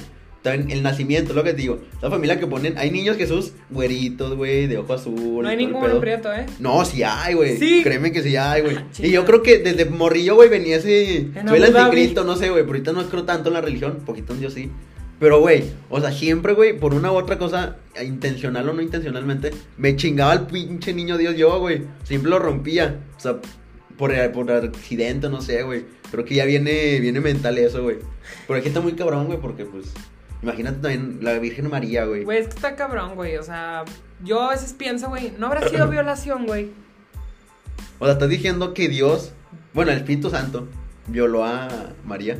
también 0.47 0.71
el 0.71 0.83
nacimiento, 0.83 1.33
lo 1.33 1.43
que 1.43 1.51
te 1.51 1.61
digo, 1.61 1.79
la 2.01 2.09
familia 2.09 2.39
que 2.39 2.47
ponen, 2.47 2.77
hay 2.77 2.91
niños 2.91 3.17
Jesús 3.17 3.51
güeritos, 3.69 4.35
güey, 4.35 4.67
de 4.67 4.77
ojo 4.77 4.93
azul. 4.93 5.43
No 5.43 5.49
hay 5.49 5.57
ningún 5.57 5.99
prieto, 5.99 6.33
¿eh? 6.33 6.45
No, 6.59 6.85
sí 6.85 7.03
hay, 7.03 7.33
güey. 7.33 7.57
Sí. 7.57 7.81
Créeme 7.83 8.11
que 8.11 8.23
sí 8.23 8.35
hay, 8.35 8.61
güey. 8.61 8.77
Ah, 8.77 8.87
y 8.99 9.11
yo 9.11 9.25
creo 9.25 9.43
que 9.43 9.59
desde 9.59 9.85
morrillo, 9.85 10.35
güey, 10.35 10.49
venía 10.49 10.77
ese. 10.77 11.29
Soy 11.47 11.57
el 11.57 11.75
anticristo, 11.75 12.23
no 12.23 12.35
sé, 12.35 12.49
güey. 12.49 12.63
Pero 12.63 12.73
ahorita 12.73 12.93
no 12.93 13.09
creo 13.09 13.23
tanto 13.23 13.49
en 13.49 13.53
la 13.55 13.61
religión. 13.61 13.99
Poquito 14.05 14.33
en 14.33 14.39
Dios 14.39 14.53
sí. 14.53 14.71
Pero, 15.19 15.39
güey, 15.39 15.63
o 15.89 15.99
sea, 15.99 16.11
siempre, 16.11 16.53
güey, 16.53 16.77
por 16.77 16.93
una 16.93 17.11
u 17.11 17.15
otra 17.15 17.39
cosa, 17.39 17.77
intencional 18.05 18.69
o 18.69 18.73
no 18.73 18.81
intencionalmente, 18.81 19.49
me 19.77 19.95
chingaba 19.95 20.33
el 20.33 20.41
pinche 20.41 20.93
niño 20.93 21.17
Dios 21.17 21.35
yo, 21.35 21.59
güey. 21.59 21.83
Siempre 22.03 22.29
lo 22.29 22.39
rompía. 22.39 22.99
O 23.17 23.19
sea, 23.19 23.37
por, 23.97 24.31
por 24.31 24.51
accidente, 24.51 25.27
no 25.29 25.41
sé, 25.41 25.63
güey. 25.63 25.85
Creo 26.11 26.23
que 26.23 26.35
ya 26.35 26.45
viene, 26.45 26.99
viene 26.99 27.19
mental 27.19 27.57
eso, 27.57 27.81
güey. 27.81 27.97
Pero 28.47 28.59
aquí 28.59 28.67
está 28.67 28.79
muy 28.79 28.93
cabrón, 28.93 29.25
güey, 29.25 29.39
porque, 29.39 29.65
pues, 29.65 29.87
imagínate 30.41 30.79
también 30.79 31.19
la 31.21 31.37
Virgen 31.39 31.69
María, 31.69 32.05
güey. 32.05 32.23
Güey, 32.23 32.39
es 32.39 32.47
que 32.47 32.55
está 32.55 32.75
cabrón, 32.75 33.15
güey. 33.15 33.37
O 33.37 33.43
sea, 33.43 33.85
yo 34.23 34.41
a 34.41 34.49
veces 34.51 34.73
pienso, 34.73 35.09
güey, 35.09 35.33
no 35.37 35.47
habrá 35.47 35.67
sido 35.67 35.87
violación, 35.89 36.45
güey. 36.45 36.71
O 37.99 38.05
sea, 38.05 38.13
estás 38.13 38.29
diciendo 38.29 38.73
que 38.73 38.89
Dios, 38.89 39.33
bueno, 39.73 39.91
el 39.91 39.97
Espíritu 39.97 40.29
Santo, 40.29 40.67
violó 41.07 41.45
a 41.45 41.67
María. 42.05 42.37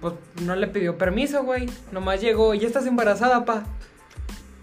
Pues 0.00 0.14
no 0.42 0.54
le 0.54 0.66
pidió 0.66 0.98
permiso, 0.98 1.44
güey. 1.44 1.66
Nomás 1.90 2.20
llegó, 2.20 2.52
ya 2.54 2.66
estás 2.66 2.86
embarazada, 2.86 3.44
pa. 3.44 3.64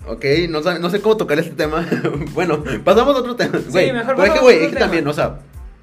Ok, 0.07 0.25
no, 0.49 0.61
no 0.61 0.89
sé 0.89 1.01
cómo 1.01 1.17
tocar 1.17 1.39
este 1.39 1.55
tema. 1.55 1.87
bueno, 2.33 2.63
pasamos 2.83 3.15
a 3.15 3.19
otro 3.19 3.35
tema. 3.35 3.59
Güey, 3.69 3.91
mejor 3.91 4.15
pero 4.15 4.27
es 4.27 4.33
que, 4.33 4.39
güey, 4.39 4.63
es 4.65 4.73
que 4.73 4.79
también, 4.79 5.07
o 5.07 5.13
sea, 5.13 5.39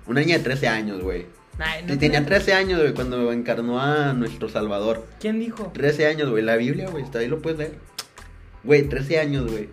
una 0.07 0.21
niña 0.21 0.39
de 0.39 0.45
13 0.45 0.69
años, 0.69 1.03
güey. 1.03 1.27
Ay, 1.59 1.83
no 1.83 1.89
tenía 1.89 1.99
tiene- 2.21 2.27
13 2.27 2.53
años, 2.55 2.81
güey, 2.81 2.95
cuando 2.95 3.33
encarnó 3.33 3.81
a 3.81 4.13
nuestro 4.13 4.49
Salvador. 4.49 5.07
¿Quién 5.21 5.41
dijo? 5.41 5.71
13 5.75 6.07
años, 6.07 6.31
güey. 6.31 6.43
La 6.43 6.57
Biblia, 6.57 6.89
güey, 6.89 7.05
está 7.05 7.19
ahí, 7.19 7.27
lo 7.29 7.41
puedes 7.43 7.59
leer. 7.59 7.73
Güey, 8.65 8.83
13 8.89 9.19
años, 9.19 9.51
güey. 9.51 9.69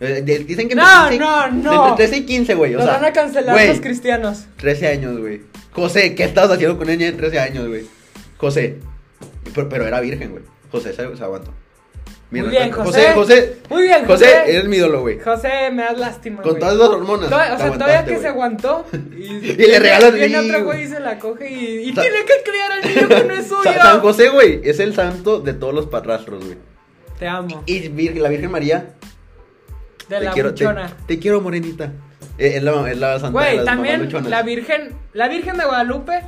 Eh, 0.00 0.22
de- 0.22 0.38
Dicen 0.40 0.68
que 0.68 0.74
No, 0.74 0.82
entre 0.82 1.16
13 1.16 1.16
y- 1.16 1.18
no, 1.18 1.50
no. 1.50 1.88
Entre 1.90 2.06
13 2.06 2.16
y 2.22 2.26
15, 2.26 2.54
güey. 2.54 2.74
O 2.74 2.78
Nos 2.78 2.86
sea, 2.86 2.94
van 2.96 3.04
a 3.04 3.12
cancelar 3.12 3.54
güey, 3.54 3.68
los 3.68 3.80
cristianos. 3.80 4.46
13 4.56 4.88
años, 4.88 5.18
güey. 5.18 5.42
José, 5.72 6.14
¿qué 6.14 6.24
estabas 6.24 6.50
haciendo 6.52 6.76
con 6.76 6.86
una 6.88 6.96
niña 6.96 7.10
de 7.12 7.16
13 7.16 7.38
años, 7.38 7.68
güey? 7.68 7.84
José. 8.38 8.78
Pero, 9.54 9.68
pero 9.68 9.86
era 9.86 10.00
virgen, 10.00 10.32
güey. 10.32 10.42
José 10.70 10.92
se, 10.92 11.16
se 11.16 11.22
aguantó. 11.24 11.52
Muy 12.40 12.48
bien, 12.50 12.70
José. 12.72 13.12
José. 13.12 13.14
José, 13.14 13.56
Muy 13.68 13.82
bien, 13.82 14.04
José, 14.06 14.24
José. 14.24 14.50
eres 14.56 14.64
mi 14.68 14.76
ídolo, 14.76 15.00
güey. 15.02 15.18
José, 15.20 15.70
me 15.72 15.82
das 15.82 15.98
lástima, 15.98 16.40
Con 16.42 16.52
güey. 16.52 16.60
todas 16.60 16.76
las 16.76 16.88
hormonas. 16.88 17.26
O 17.26 17.28
sea, 17.58 17.72
todavía 17.72 18.04
que 18.04 18.18
se 18.18 18.28
aguantó 18.28 18.86
y, 19.16 19.22
Y 19.50 19.54
le 19.56 19.78
regalas 19.78 20.14
viene 20.14 20.40
niño. 20.40 20.54
otro 20.56 20.64
güey 20.64 20.84
y 20.84 20.88
se 20.88 21.00
la 21.00 21.18
coge 21.18 21.50
y, 21.50 21.88
y 21.88 21.92
tiene 21.92 22.24
que 22.24 22.42
criar 22.50 22.72
al 22.72 22.82
niño 22.88 23.08
que 23.08 23.24
no 23.24 23.34
es 23.34 23.46
suyo. 23.48 23.62
Sa- 23.64 23.82
San 23.82 24.00
José, 24.00 24.28
güey, 24.30 24.60
es 24.64 24.80
el 24.80 24.94
santo 24.94 25.40
de 25.40 25.52
todos 25.52 25.74
los 25.74 25.86
padrastros, 25.86 26.44
güey. 26.44 26.56
Te 27.18 27.28
amo. 27.28 27.62
Y 27.66 27.88
vir- 27.90 28.14
la 28.14 28.28
Virgen 28.30 28.50
María, 28.50 28.94
De 30.08 30.16
te 30.18 30.24
la 30.24 30.32
quiero, 30.32 30.54
te, 30.54 30.66
te 31.06 31.18
quiero, 31.18 31.40
morenita. 31.40 31.92
Eh, 32.38 32.54
es, 32.56 32.62
la, 32.62 32.90
es 32.90 32.96
la 32.98 33.18
santa 33.20 33.30
Güey, 33.30 33.64
también 33.64 34.08
la 34.28 34.42
Virgen, 34.42 34.94
la 35.12 35.28
Virgen 35.28 35.58
de 35.58 35.64
Guadalupe 35.64 36.22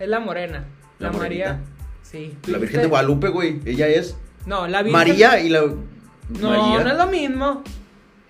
es 0.00 0.08
la 0.08 0.18
morena. 0.18 0.64
La, 0.98 1.10
¿La 1.12 1.16
María. 1.16 1.60
Sí. 2.02 2.34
La 2.48 2.58
Virgen 2.58 2.82
de 2.82 2.86
Guadalupe, 2.88 3.28
güey, 3.28 3.60
ella 3.64 3.86
es 3.86 4.16
No, 4.50 4.66
la 4.66 4.82
Virgen. 4.82 4.92
María 4.92 5.40
y 5.40 5.48
la... 5.48 5.60
No, 5.60 6.50
María. 6.50 6.84
no 6.84 6.90
es 6.90 6.96
lo 6.98 7.06
mismo. 7.06 7.62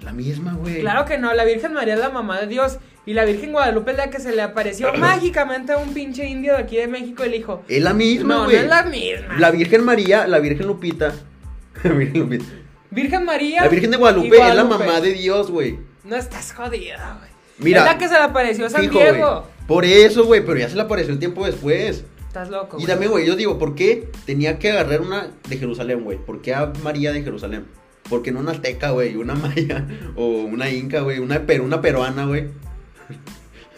La 0.00 0.12
misma, 0.12 0.52
güey. 0.52 0.80
Claro 0.80 1.04
que 1.06 1.16
no, 1.18 1.32
la 1.34 1.44
Virgen 1.44 1.72
María 1.72 1.94
es 1.94 2.00
la 2.00 2.10
mamá 2.10 2.38
de 2.40 2.46
Dios. 2.46 2.78
Y 3.06 3.14
la 3.14 3.24
Virgen 3.24 3.52
Guadalupe 3.52 3.92
es 3.92 3.96
la 3.96 4.10
que 4.10 4.20
se 4.20 4.30
le 4.36 4.42
apareció 4.42 4.92
mágicamente 4.94 5.72
a 5.72 5.78
un 5.78 5.94
pinche 5.94 6.26
indio 6.26 6.52
de 6.52 6.58
aquí 6.58 6.76
de 6.76 6.86
México 6.86 7.24
y 7.24 7.30
le 7.30 7.36
dijo: 7.38 7.62
Es 7.68 7.82
la 7.82 7.94
misma, 7.94 8.34
No, 8.34 8.38
no 8.40 8.44
güey. 8.44 8.56
es 8.56 8.66
la 8.68 8.82
misma. 8.84 9.38
La 9.38 9.50
Virgen 9.50 9.82
María, 9.84 10.26
la 10.26 10.38
Virgen 10.38 10.66
Lupita. 10.66 11.12
Virgen 11.82 12.20
Lupita. 12.20 12.44
Virgen 12.90 13.24
María. 13.24 13.62
La 13.62 13.68
Virgen 13.68 13.90
de 13.90 13.96
Guadalupe, 13.96 14.36
es 14.48 14.54
la 14.54 14.64
mamá 14.64 15.00
de 15.00 15.12
Dios, 15.14 15.50
güey. 15.50 15.78
No 16.04 16.16
estás 16.16 16.52
jodida, 16.52 17.16
güey. 17.18 17.30
Mira. 17.58 17.80
Es 17.80 17.86
la 17.92 17.98
que 17.98 18.08
se 18.08 18.14
le 18.14 18.20
apareció 18.20 18.66
a 18.66 18.70
San 18.70 18.88
Diego. 18.90 19.40
güey. 19.40 19.66
Por 19.66 19.84
eso, 19.84 20.24
güey, 20.24 20.44
pero 20.44 20.58
ya 20.58 20.68
se 20.68 20.76
le 20.76 20.82
apareció 20.82 21.12
un 21.14 21.18
tiempo 21.20 21.46
después. 21.46 22.04
Estás 22.30 22.48
loco. 22.48 22.76
Y 22.78 22.86
también, 22.86 23.10
güey, 23.10 23.26
yo 23.26 23.34
digo, 23.34 23.58
¿por 23.58 23.74
qué 23.74 24.08
tenía 24.24 24.60
que 24.60 24.70
agarrar 24.70 25.00
una 25.00 25.30
de 25.48 25.56
Jerusalén, 25.56 26.04
güey? 26.04 26.16
¿Por 26.16 26.40
qué 26.40 26.54
a 26.54 26.72
María 26.84 27.12
de 27.12 27.24
Jerusalén? 27.24 27.64
Porque 28.08 28.30
no 28.30 28.38
una 28.38 28.52
azteca, 28.52 28.90
güey, 28.90 29.16
una 29.16 29.34
maya 29.34 29.84
o 30.14 30.26
una 30.44 30.70
inca, 30.70 31.00
güey, 31.00 31.18
una, 31.18 31.40
peru, 31.44 31.64
una 31.64 31.80
peruana, 31.80 32.26
güey. 32.26 32.46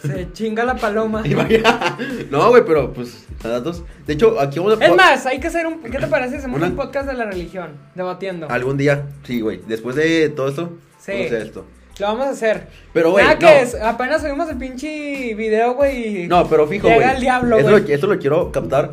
Se 0.02 0.30
chinga 0.34 0.64
la 0.64 0.76
paloma. 0.76 1.22
No, 2.30 2.50
güey, 2.50 2.62
pero 2.66 2.92
pues, 2.92 3.26
datos. 3.42 3.84
De 4.06 4.12
hecho, 4.12 4.38
aquí 4.38 4.58
vamos 4.58 4.78
a 4.78 4.84
Es 4.84 4.94
más, 4.94 5.24
hay 5.24 5.40
que 5.40 5.46
hacer 5.46 5.66
un. 5.66 5.80
¿Qué 5.80 5.98
te 5.98 6.06
parece? 6.08 6.36
Hacemos 6.36 6.58
Una- 6.58 6.66
un 6.68 6.76
podcast 6.76 7.06
de 7.06 7.14
la 7.14 7.24
religión, 7.24 7.70
debatiendo. 7.94 8.50
Algún 8.50 8.76
día, 8.76 9.06
sí, 9.24 9.40
güey. 9.40 9.62
Después 9.66 9.96
de 9.96 10.28
todo 10.28 10.48
esto, 10.48 10.72
Sí. 10.98 11.12
vamos 11.12 11.24
a 11.24 11.26
hacer 11.36 11.42
esto. 11.46 11.64
Lo 11.98 12.07
vamos 12.07 12.26
a 12.26 12.31
hacer. 12.31 12.68
Pero, 12.92 13.11
güey, 13.12 13.24
Nada 13.24 13.35
no. 13.35 13.40
que 13.46 13.61
es, 13.62 13.74
apenas 13.74 14.22
subimos 14.22 14.48
el 14.48 14.57
pinche 14.57 15.35
video, 15.35 15.74
güey. 15.74 16.26
No, 16.26 16.48
pero 16.48 16.66
fijo, 16.66 16.88
Llega 16.88 17.02
güey. 17.02 17.14
el 17.16 17.20
diablo, 17.20 17.61
güey. 17.61 17.70
lo, 17.83 17.92
eso 17.94 18.07
lo 18.07 18.18
quiero 18.18 18.50
captar. 18.52 18.92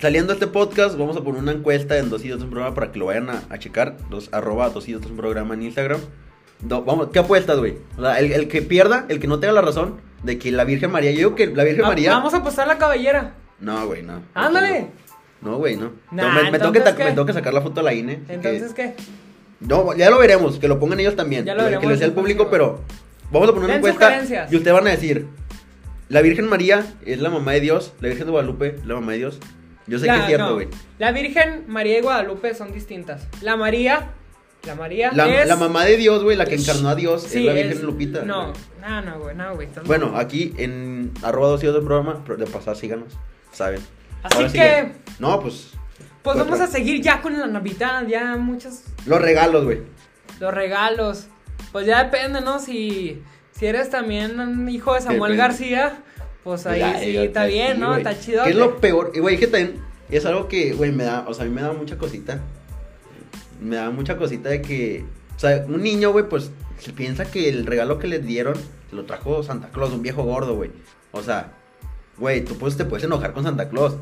Saliendo 0.00 0.32
este 0.32 0.46
podcast, 0.46 0.96
vamos 0.96 1.16
a 1.16 1.22
poner 1.22 1.42
una 1.42 1.52
encuesta 1.52 1.98
en 1.98 2.08
Dos 2.10 2.24
y 2.24 2.28
Dos 2.28 2.42
un 2.42 2.50
programa 2.50 2.74
para 2.74 2.92
que 2.92 2.98
lo 2.98 3.06
vayan 3.06 3.30
a, 3.30 3.42
a 3.50 3.58
checar. 3.58 3.96
Dos, 4.10 4.28
arroba 4.32 4.68
Dos 4.70 4.88
y 4.88 4.92
Dos 4.92 5.06
un 5.06 5.16
programa 5.16 5.54
en 5.54 5.62
Instagram. 5.64 6.00
No, 6.62 6.82
vamos, 6.82 7.08
¿qué 7.12 7.18
apuestas, 7.20 7.58
güey? 7.58 7.78
O 7.96 8.02
sea, 8.02 8.18
el, 8.20 8.30
el 8.32 8.48
que 8.48 8.62
pierda, 8.62 9.06
el 9.08 9.18
que 9.20 9.26
no 9.26 9.40
tenga 9.40 9.54
la 9.54 9.62
razón 9.62 10.00
de 10.22 10.38
que 10.38 10.52
la 10.52 10.64
Virgen 10.64 10.90
María, 10.92 11.10
yo 11.12 11.18
digo 11.18 11.34
que 11.34 11.46
la 11.48 11.64
Virgen 11.64 11.82
María. 11.86 12.10
Vamos 12.12 12.34
a 12.34 12.38
apostar 12.38 12.66
la 12.68 12.78
cabellera. 12.78 13.34
No, 13.60 13.86
güey, 13.86 14.02
no. 14.02 14.22
Ándale. 14.34 14.86
No, 15.40 15.56
güey, 15.58 15.76
no. 15.76 15.92
Nah, 16.10 16.28
No, 16.34 16.42
me, 16.44 16.50
me 16.52 16.58
tengo 16.58 16.72
que, 17.26 17.32
sacar 17.32 17.54
la 17.54 17.60
foto 17.62 17.80
a 17.80 17.84
la 17.84 17.94
INE. 17.94 18.20
que- 18.26 18.34
Entonces, 18.34 18.74
¿qué? 18.74 18.94
No, 19.60 19.94
ya 19.96 20.08
lo 20.10 20.18
veremos, 20.18 20.58
que 20.58 20.68
lo 20.68 20.78
pongan 20.78 21.00
ellos 21.00 21.16
también. 21.16 21.44
Ya 21.44 21.54
lo 21.54 21.64
veremos 21.64 21.82
Que 21.82 21.88
les 21.88 21.98
sea 21.98 22.06
el 22.06 22.12
público, 22.14 22.48
pero 22.50 22.80
vamos 23.32 23.48
a 23.48 23.52
poner 23.52 23.68
una 23.70 23.76
encuesta. 23.76 24.22
Y 24.50 24.56
ustedes 24.56 24.72
van 24.74 24.86
a 24.86 24.90
decir: 24.90 25.26
La 26.08 26.22
Virgen 26.22 26.48
María 26.48 26.86
es 27.04 27.20
la 27.20 27.30
mamá 27.30 27.52
de 27.52 27.60
Dios, 27.60 27.92
la 28.00 28.08
Virgen 28.08 28.26
de 28.26 28.30
Guadalupe 28.32 28.76
es 28.78 28.86
la 28.86 28.94
mamá 28.94 29.12
de 29.12 29.18
Dios. 29.18 29.38
Yo 29.86 29.98
sé 29.98 30.06
La- 30.06 30.14
que 30.14 30.20
es 30.20 30.26
cierto, 30.26 30.46
no. 30.48 30.54
güey. 30.54 30.68
La 30.98 31.12
Virgen 31.12 31.64
María 31.66 31.98
y 31.98 32.02
Guadalupe 32.02 32.54
son 32.54 32.72
distintas. 32.72 33.26
La 33.42 33.56
María. 33.56 34.10
La 34.66 34.74
María. 34.74 35.12
La, 35.12 35.42
es... 35.42 35.48
la 35.48 35.56
mamá 35.56 35.84
de 35.84 35.96
Dios, 35.96 36.22
güey, 36.22 36.36
la 36.36 36.44
que 36.44 36.56
encarnó 36.56 36.88
a 36.90 36.94
Dios, 36.94 37.22
Sí, 37.22 37.38
es 37.40 37.44
la 37.46 37.52
Virgen 37.54 37.72
es- 37.72 37.82
Lupita. 37.82 38.22
No, 38.22 38.52
no, 38.82 39.02
no, 39.02 39.18
güey, 39.20 39.34
no, 39.34 39.54
güey. 39.54 39.68
Bueno, 39.86 40.12
aquí 40.16 40.52
en 40.58 41.12
arroba 41.22 41.48
dos 41.48 41.62
y 41.62 41.66
dos 41.66 41.74
del 41.76 41.84
programa, 41.84 42.22
de 42.36 42.46
pasar 42.46 42.76
síganos, 42.76 43.16
¿saben? 43.52 43.80
Así 44.22 44.36
Ahora 44.36 44.52
que-. 44.52 44.92
No, 45.20 45.40
pues. 45.40 45.70
Pues 46.22 46.36
vamos 46.36 46.60
a 46.60 46.66
seguir 46.66 47.00
ya 47.00 47.22
con 47.22 47.38
la 47.38 47.46
Navidad, 47.46 48.06
ya 48.06 48.36
muchos. 48.36 48.82
Los 49.06 49.20
regalos, 49.20 49.64
güey. 49.64 49.82
Los 50.40 50.52
regalos. 50.52 51.26
Pues 51.72 51.86
ya 51.86 52.04
depende, 52.04 52.40
¿no? 52.40 52.58
Si, 52.58 53.22
si 53.52 53.66
eres 53.66 53.90
también 53.90 54.38
un 54.38 54.68
hijo 54.68 54.94
de 54.94 55.00
Samuel 55.00 55.32
Depende. 55.32 55.36
García, 55.36 56.02
pues 56.44 56.66
ahí 56.66 56.80
Ya, 56.80 56.98
sí 56.98 57.16
está 57.16 57.46
sí, 57.46 57.52
bien, 57.52 57.80
¿no? 57.80 57.96
Está 57.96 58.18
chido. 58.18 58.44
¿Qué 58.44 58.50
es 58.50 58.56
lo 58.56 58.78
peor? 58.78 59.12
Y, 59.14 59.20
güey, 59.20 59.38
que 59.38 59.46
también 59.46 59.80
es 60.10 60.24
algo 60.26 60.48
que, 60.48 60.72
güey, 60.72 60.92
me 60.92 61.04
da, 61.04 61.24
o 61.28 61.34
sea, 61.34 61.44
a 61.44 61.48
mí 61.48 61.54
me 61.54 61.62
da 61.62 61.72
mucha 61.72 61.98
cosita. 61.98 62.40
Me 63.60 63.76
da 63.76 63.90
mucha 63.90 64.16
cosita 64.16 64.48
de 64.48 64.62
que, 64.62 65.04
o 65.36 65.38
sea, 65.38 65.64
un 65.66 65.82
niño, 65.82 66.12
güey, 66.12 66.28
pues, 66.28 66.50
se 66.78 66.92
piensa 66.92 67.24
que 67.24 67.48
el 67.48 67.66
regalo 67.66 67.98
que 67.98 68.06
les 68.06 68.24
dieron 68.24 68.54
lo 68.92 69.04
trajo 69.04 69.42
Santa 69.42 69.68
Claus, 69.68 69.92
un 69.92 70.02
viejo 70.02 70.22
gordo, 70.22 70.54
güey. 70.54 70.70
O 71.12 71.22
sea, 71.22 71.52
güey, 72.16 72.44
tú 72.44 72.56
pues 72.56 72.76
te 72.76 72.84
puedes 72.84 73.04
enojar 73.04 73.32
con 73.32 73.44
Santa 73.44 73.68
Claus. 73.68 73.96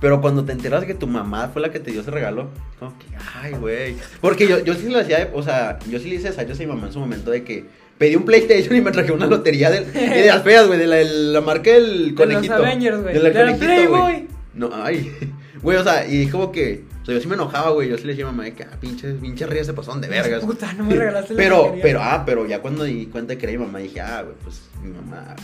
Pero 0.00 0.20
cuando 0.20 0.44
te 0.44 0.52
enteras 0.52 0.84
que 0.84 0.94
tu 0.94 1.06
mamá 1.06 1.48
fue 1.52 1.60
la 1.60 1.70
que 1.70 1.78
te 1.78 1.90
dio 1.90 2.00
ese 2.00 2.10
regalo, 2.10 2.48
como 2.78 2.96
que, 2.98 3.06
ay, 3.40 3.52
güey. 3.52 3.96
Porque 4.20 4.48
yo, 4.48 4.58
yo 4.64 4.74
sí 4.74 4.88
le 4.88 5.00
hacía, 5.00 5.30
o 5.34 5.42
sea, 5.42 5.78
yo 5.88 5.98
sí 5.98 6.08
le 6.08 6.16
hice 6.16 6.28
ensayos 6.28 6.58
a 6.58 6.62
mi 6.62 6.66
mamá 6.68 6.86
en 6.86 6.92
su 6.94 7.00
momento 7.00 7.30
de 7.30 7.44
que 7.44 7.66
pedí 7.98 8.16
un 8.16 8.24
PlayStation 8.24 8.74
y 8.76 8.80
me 8.80 8.92
traje 8.92 9.12
una 9.12 9.26
lotería 9.26 9.70
de, 9.70 9.84
de 9.84 10.26
las 10.26 10.42
feas, 10.42 10.66
güey, 10.66 10.78
de 10.78 10.86
la, 10.86 11.02
la 11.02 11.40
marca 11.42 11.70
del 11.70 12.14
De 12.14 12.26
los 12.26 12.34
conejito. 12.34 12.54
Avengers, 12.54 13.02
güey. 13.02 13.14
De 13.14 13.20
la 13.20 13.28
De 13.28 13.34
la 13.34 13.40
conejito, 13.40 13.66
Playboy. 13.66 14.00
güey. 14.00 14.26
No, 14.54 14.70
ay. 14.72 15.12
Güey, 15.62 15.76
o 15.76 15.84
sea, 15.84 16.08
y 16.08 16.26
como 16.28 16.50
que, 16.52 16.84
o 17.02 17.04
sea, 17.04 17.14
yo 17.14 17.20
sí 17.20 17.28
me 17.28 17.34
enojaba, 17.34 17.68
güey. 17.72 17.86
Yo 17.90 17.98
sí 17.98 18.04
le 18.04 18.12
decía 18.12 18.24
a 18.26 18.30
mamá 18.30 18.44
de 18.44 18.54
que, 18.54 18.62
ah, 18.62 18.78
pinche, 18.80 19.12
pinche 19.12 19.46
rías 19.46 19.66
se 19.66 19.74
pasaron 19.74 20.00
de 20.00 20.08
vergas. 20.08 20.42
Puta, 20.42 20.72
no 20.72 20.84
me 20.84 20.94
regalaste 20.96 21.34
la 21.34 21.36
Pero, 21.36 21.74
pero, 21.82 22.00
ah, 22.02 22.22
pero 22.24 22.46
ya 22.46 22.60
cuando 22.62 22.84
di 22.84 23.04
cuenta 23.04 23.36
que 23.36 23.44
era 23.44 23.52
mi 23.58 23.66
mamá, 23.66 23.78
dije, 23.80 24.00
ah, 24.00 24.22
güey, 24.22 24.36
pues 24.42 24.62
mi 24.82 24.90
mamá. 24.90 25.36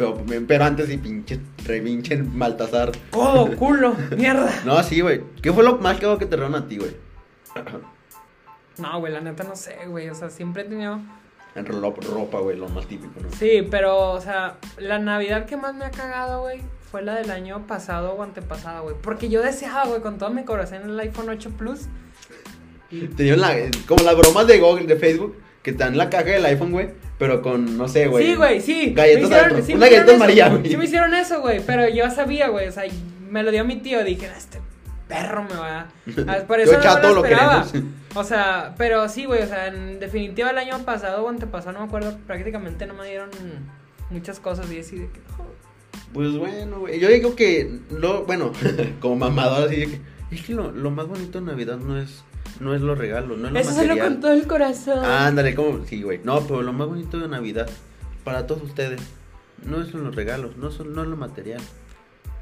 Pero, 0.00 0.44
pero 0.46 0.64
antes 0.64 0.86
sí, 0.88 0.96
pinche, 0.96 1.38
revinche 1.66 2.16
Maltasar. 2.16 2.92
Codo, 3.10 3.54
culo, 3.56 3.94
mierda. 4.16 4.50
No, 4.64 4.82
sí, 4.82 5.00
güey. 5.00 5.20
¿Qué 5.42 5.52
fue 5.52 5.62
lo 5.62 5.76
más 5.78 5.98
caro 5.98 6.16
que 6.18 6.24
te 6.26 6.36
regalaron 6.36 6.64
a 6.64 6.68
ti, 6.68 6.78
güey? 6.78 6.96
No, 8.78 8.98
güey, 9.00 9.12
la 9.12 9.20
neta 9.20 9.44
no 9.44 9.56
sé, 9.56 9.76
güey. 9.88 10.08
O 10.08 10.14
sea, 10.14 10.30
siempre 10.30 10.62
he 10.62 10.64
tenido. 10.64 10.98
En 11.54 11.66
ro- 11.66 11.94
ropa, 12.14 12.38
güey, 12.38 12.56
lo 12.56 12.68
más 12.68 12.86
típico, 12.86 13.20
¿no? 13.20 13.28
Sí, 13.32 13.66
pero, 13.70 14.12
o 14.12 14.20
sea, 14.20 14.56
la 14.78 14.98
Navidad 14.98 15.46
que 15.46 15.56
más 15.56 15.74
me 15.74 15.84
ha 15.84 15.90
cagado, 15.90 16.42
güey, 16.42 16.60
fue 16.90 17.02
la 17.02 17.16
del 17.16 17.30
año 17.30 17.66
pasado 17.66 18.12
o 18.12 18.22
antepasado, 18.22 18.84
güey. 18.84 18.94
Porque 19.02 19.28
yo 19.28 19.42
deseaba, 19.42 19.84
güey, 19.86 20.00
con 20.00 20.16
todo 20.16 20.30
mi 20.30 20.44
corazón 20.44 20.82
el 20.88 20.98
iPhone 21.00 21.28
8 21.28 21.50
Plus. 21.58 21.80
Tenían 23.16 23.40
la, 23.40 23.54
como 23.86 24.02
las 24.04 24.16
bromas 24.16 24.46
de 24.46 24.58
Google, 24.60 24.86
de 24.86 24.96
Facebook, 24.96 25.36
que 25.62 25.72
te 25.72 25.78
dan 25.84 25.96
la 25.96 26.08
caja 26.10 26.24
del 26.24 26.44
iPhone, 26.46 26.72
güey, 26.72 26.88
pero 27.18 27.42
con, 27.42 27.76
no 27.76 27.86
sé, 27.88 28.06
güey. 28.08 28.26
Sí, 28.26 28.34
güey, 28.34 28.60
sí. 28.60 28.92
Galletas 28.94 29.30
hicieron- 29.30 29.62
sí 29.62 29.74
Una 29.74 29.88
galleta 29.88 30.14
amarilla, 30.14 30.48
güey. 30.48 30.68
Sí 30.68 30.76
me 30.76 30.84
hicieron 30.84 31.14
eso, 31.14 31.40
güey, 31.40 31.60
pero 31.66 31.88
yo 31.88 32.10
sabía, 32.10 32.48
güey, 32.48 32.68
o 32.68 32.72
sea, 32.72 32.84
me 33.28 33.42
lo 33.42 33.50
dio 33.50 33.64
mi 33.64 33.76
tío, 33.76 34.02
dije, 34.04 34.28
"Ah, 34.32 34.38
este 34.38 34.60
perro 35.08 35.42
me 35.44 35.54
va 35.54 35.80
a... 35.80 35.88
Ah, 36.28 36.38
Por 36.46 36.60
eso 36.60 36.72
Yo, 36.72 36.78
no 36.78 36.84
chato, 36.84 37.08
lo 37.08 37.14
lo 37.16 37.24
esperaba. 37.24 37.66
O 38.14 38.24
sea, 38.24 38.74
pero 38.78 39.08
sí, 39.08 39.24
güey, 39.24 39.42
o 39.42 39.46
sea, 39.46 39.66
en 39.68 39.98
definitiva 40.00 40.50
el 40.50 40.58
año 40.58 40.78
pasado 40.84 41.24
o 41.24 41.28
antepasado, 41.28 41.72
no 41.72 41.80
me 41.80 41.86
acuerdo, 41.86 42.16
prácticamente 42.26 42.86
no 42.86 42.94
me 42.94 43.06
dieron 43.06 43.28
muchas 44.10 44.40
cosas 44.40 44.70
y 44.72 44.78
así 44.80 44.96
de 44.98 45.06
que... 45.08 45.20
oh, 45.38 45.46
Pues 46.12 46.36
bueno, 46.36 46.80
güey. 46.80 46.98
Yo 47.00 47.08
digo 47.08 47.36
que, 47.36 47.80
lo, 47.90 48.24
bueno, 48.24 48.52
como 49.00 49.16
mamador, 49.16 49.66
así 49.68 49.76
de 49.80 49.86
que, 49.88 50.00
es 50.30 50.42
que 50.42 50.54
lo, 50.54 50.70
lo 50.72 50.90
más 50.90 51.06
bonito 51.06 51.40
de 51.40 51.46
Navidad 51.46 51.76
no 51.78 52.00
es, 52.00 52.24
no 52.60 52.74
es 52.74 52.80
los 52.82 52.96
regalos, 52.98 53.38
no 53.38 53.48
es 53.48 53.52
lo 53.54 53.58
Eso 53.58 53.70
se 53.72 53.82
lo 53.82 53.88
material. 53.94 54.08
con 54.08 54.20
todo 54.20 54.32
el 54.32 54.46
corazón. 54.46 55.04
Ándale, 55.04 55.54
como, 55.54 55.84
sí, 55.86 56.02
güey. 56.02 56.20
No, 56.22 56.40
pero 56.46 56.62
lo 56.62 56.72
más 56.72 56.86
bonito 56.88 57.18
de 57.18 57.26
Navidad, 57.28 57.68
para 58.24 58.46
todos 58.46 58.62
ustedes, 58.62 59.00
no 59.64 59.84
son 59.86 60.04
los 60.04 60.14
regalos, 60.14 60.56
no, 60.56 60.70
son, 60.70 60.94
no 60.94 61.02
es 61.02 61.08
lo 61.08 61.16
material. 61.16 61.60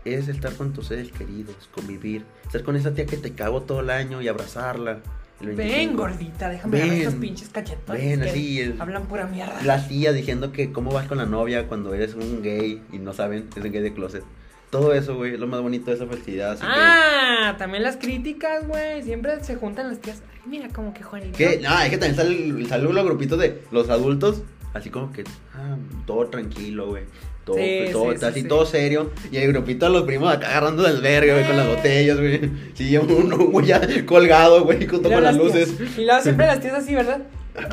Es 0.05 0.29
estar 0.29 0.53
con 0.55 0.73
tus 0.73 0.87
seres 0.87 1.11
queridos, 1.13 1.57
convivir, 1.75 2.25
estar 2.47 2.63
con 2.63 2.77
esa 2.77 2.95
tía 2.95 3.07
que 3.07 3.17
te 3.17 3.33
cago 3.33 3.63
todo 3.63 3.81
el 3.81 3.91
año 3.91 4.21
y 4.23 4.29
abrazarla. 4.29 5.01
Ven, 5.41 5.57
25. 5.57 5.97
gordita, 5.97 6.49
déjame 6.49 6.81
ver 6.81 6.93
estos 6.95 7.15
pinches 7.15 7.49
cachetones 7.51 8.03
Ven, 8.03 8.21
que 8.23 8.29
así, 8.31 8.61
el- 8.61 8.81
hablan 8.81 9.07
pura 9.07 9.27
mierda. 9.27 9.63
Las 9.63 9.87
tías 9.89 10.13
diciendo 10.15 10.51
que 10.51 10.73
cómo 10.73 10.91
vas 10.91 11.07
con 11.07 11.19
la 11.19 11.27
novia 11.27 11.69
cuando 11.69 11.95
eres 11.95 12.15
un 12.15 12.43
gay 12.43 12.83
y 12.93 12.99
no 12.99 13.13
saben, 13.13 13.47
es 13.57 13.65
un 13.65 13.71
gay 13.71 13.83
de 13.83 13.93
closet. 13.95 14.25
Todo 14.71 14.93
eso, 14.93 15.17
güey, 15.17 15.35
es 15.35 15.41
lo 15.41 15.47
más 15.47 15.61
bonito 15.63 15.91
de 15.91 15.97
esa 15.97 16.07
felicidad. 16.07 16.53
Así 16.53 16.63
Ah, 16.67 17.55
también 17.59 17.83
las 17.83 17.97
críticas, 17.97 18.67
güey. 18.69 19.03
Siempre 19.03 19.43
se 19.43 19.57
juntan 19.57 19.89
las 19.89 19.99
tías. 20.01 20.23
Ay, 20.35 20.41
mira, 20.47 20.69
como 20.69 20.93
que 20.93 21.03
Juanito. 21.03 21.37
que, 21.39 21.59
no, 21.61 21.79
es 21.81 21.89
que 21.91 21.97
también 21.97 22.17
sale, 22.17 22.67
sale 22.69 22.85
los 22.93 23.05
grupitos 23.05 23.39
de 23.39 23.63
los 23.71 23.89
adultos, 23.89 24.43
así 24.75 24.91
como 24.91 25.11
que, 25.13 25.25
ah, 25.55 25.77
todo 26.07 26.27
tranquilo, 26.27 26.89
güey. 26.89 27.05
Todo, 27.47 27.57
Sí, 27.57 27.87
todo, 27.93 28.13
sí, 28.13 28.19
sí, 28.19 28.25
así 28.27 28.41
sí. 28.43 28.49
todo 28.49 28.67
serio. 28.67 29.11
Y 29.33 29.39
el 29.39 29.51
grupito 29.53 29.87
de 29.87 29.93
los 29.93 30.03
primos 30.03 30.31
acá 30.31 30.49
agarrando 30.51 30.83
del 30.83 31.01
verga, 31.01 31.33
güey, 31.33 31.47
con 31.47 31.57
las 31.57 31.67
botellas, 31.67 32.19
güey. 32.19 32.51
Sí, 32.75 32.95
uno, 32.99 33.39
güey, 33.39 33.67
ya 33.67 33.81
colgado, 34.05 34.65
güey, 34.65 34.87
con 34.87 35.03
luego 35.03 35.21
las 35.21 35.35
tías. 35.39 35.47
luces. 35.71 35.75
Y 35.97 36.05
luego 36.05 36.21
siempre 36.21 36.47
las 36.47 36.61
tías 36.61 36.75
así, 36.75 36.95
¿verdad? 36.95 37.23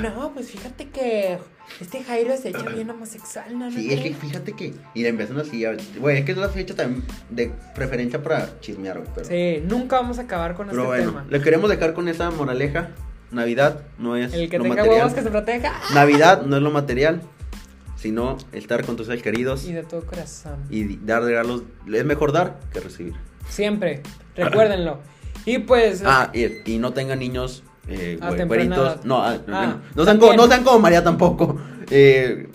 No, 0.02 0.32
pues 0.34 0.50
fíjate 0.50 0.88
que 0.90 1.38
este 1.82 2.04
Jairo 2.04 2.36
se 2.38 2.50
echa 2.50 2.64
bien 2.70 2.90
homosexual, 2.90 3.58
¿no? 3.58 3.70
Sí, 3.72 3.88
¿No 3.88 3.94
es 3.94 4.02
que 4.02 4.14
fíjate 4.14 4.54
que. 4.54 4.74
Y 4.94 5.04
le 5.04 5.10
empiezan 5.10 5.40
así, 5.40 5.66
güey, 6.00 6.20
es 6.20 6.26
que 6.26 6.32
es 6.32 6.38
la 6.38 6.50
fecha 6.50 6.76
también 6.76 7.04
de 7.30 7.52
preferencia 7.74 8.22
para 8.24 8.60
chismear, 8.60 8.98
güey. 9.00 9.10
Pero, 9.16 9.28
Sí, 9.28 9.64
nunca 9.68 9.98
vamos 9.98 10.20
a 10.20 10.24
acabar 10.24 10.56
con 10.56 10.68
pero 10.70 10.82
este 10.84 10.88
bueno, 11.06 11.12
tema. 11.22 11.26
le 11.30 11.42
queremos 11.42 11.70
dejar 11.70 11.94
con 11.94 12.08
esa 12.08 12.30
moraleja. 12.32 12.92
Navidad 13.32 13.82
no 13.98 14.16
es 14.16 14.34
El 14.34 14.50
que 14.50 14.58
lo 14.58 14.64
tenga 14.64 14.76
material. 14.78 14.98
huevos 15.00 15.14
que 15.14 15.22
se 15.24 15.30
proteja. 15.32 15.74
Navidad 15.94 16.44
no 16.44 16.56
es 16.58 16.62
lo 16.62 16.72
material, 16.72 17.22
sino 17.98 18.38
estar 18.52 18.86
con 18.86 18.96
tus 18.96 19.08
seres 19.08 19.24
queridos 19.24 19.66
Y 19.66 19.72
y, 19.72 19.74
de 19.74 19.84
todo 19.84 20.06
corazón. 20.06 20.58
dar 21.06 21.24
regalos. 21.24 21.64
Es 21.92 22.06
mejor 22.06 22.32
dar 22.32 22.60
que 22.72 22.80
recibir. 22.80 23.14
Siempre. 23.50 24.02
Recuérdenlo. 24.36 25.00
Y 25.46 25.60
pues. 25.60 26.04
Ah, 26.06 26.32
y, 26.34 26.72
y 26.72 26.78
no 26.78 26.94
tengan 26.94 27.20
niños, 27.20 27.64
eh, 27.88 28.20
güeritos. 28.48 29.06
No, 29.06 29.24
ah, 29.24 29.38
Ah, 29.48 29.78
no, 29.96 30.06
sean 30.06 30.18
como, 30.18 30.34
no 30.34 30.48
sean 30.48 30.64
como 30.64 30.80
María 30.80 31.04
tampoco. 31.04 31.58
Eh, 31.90 32.48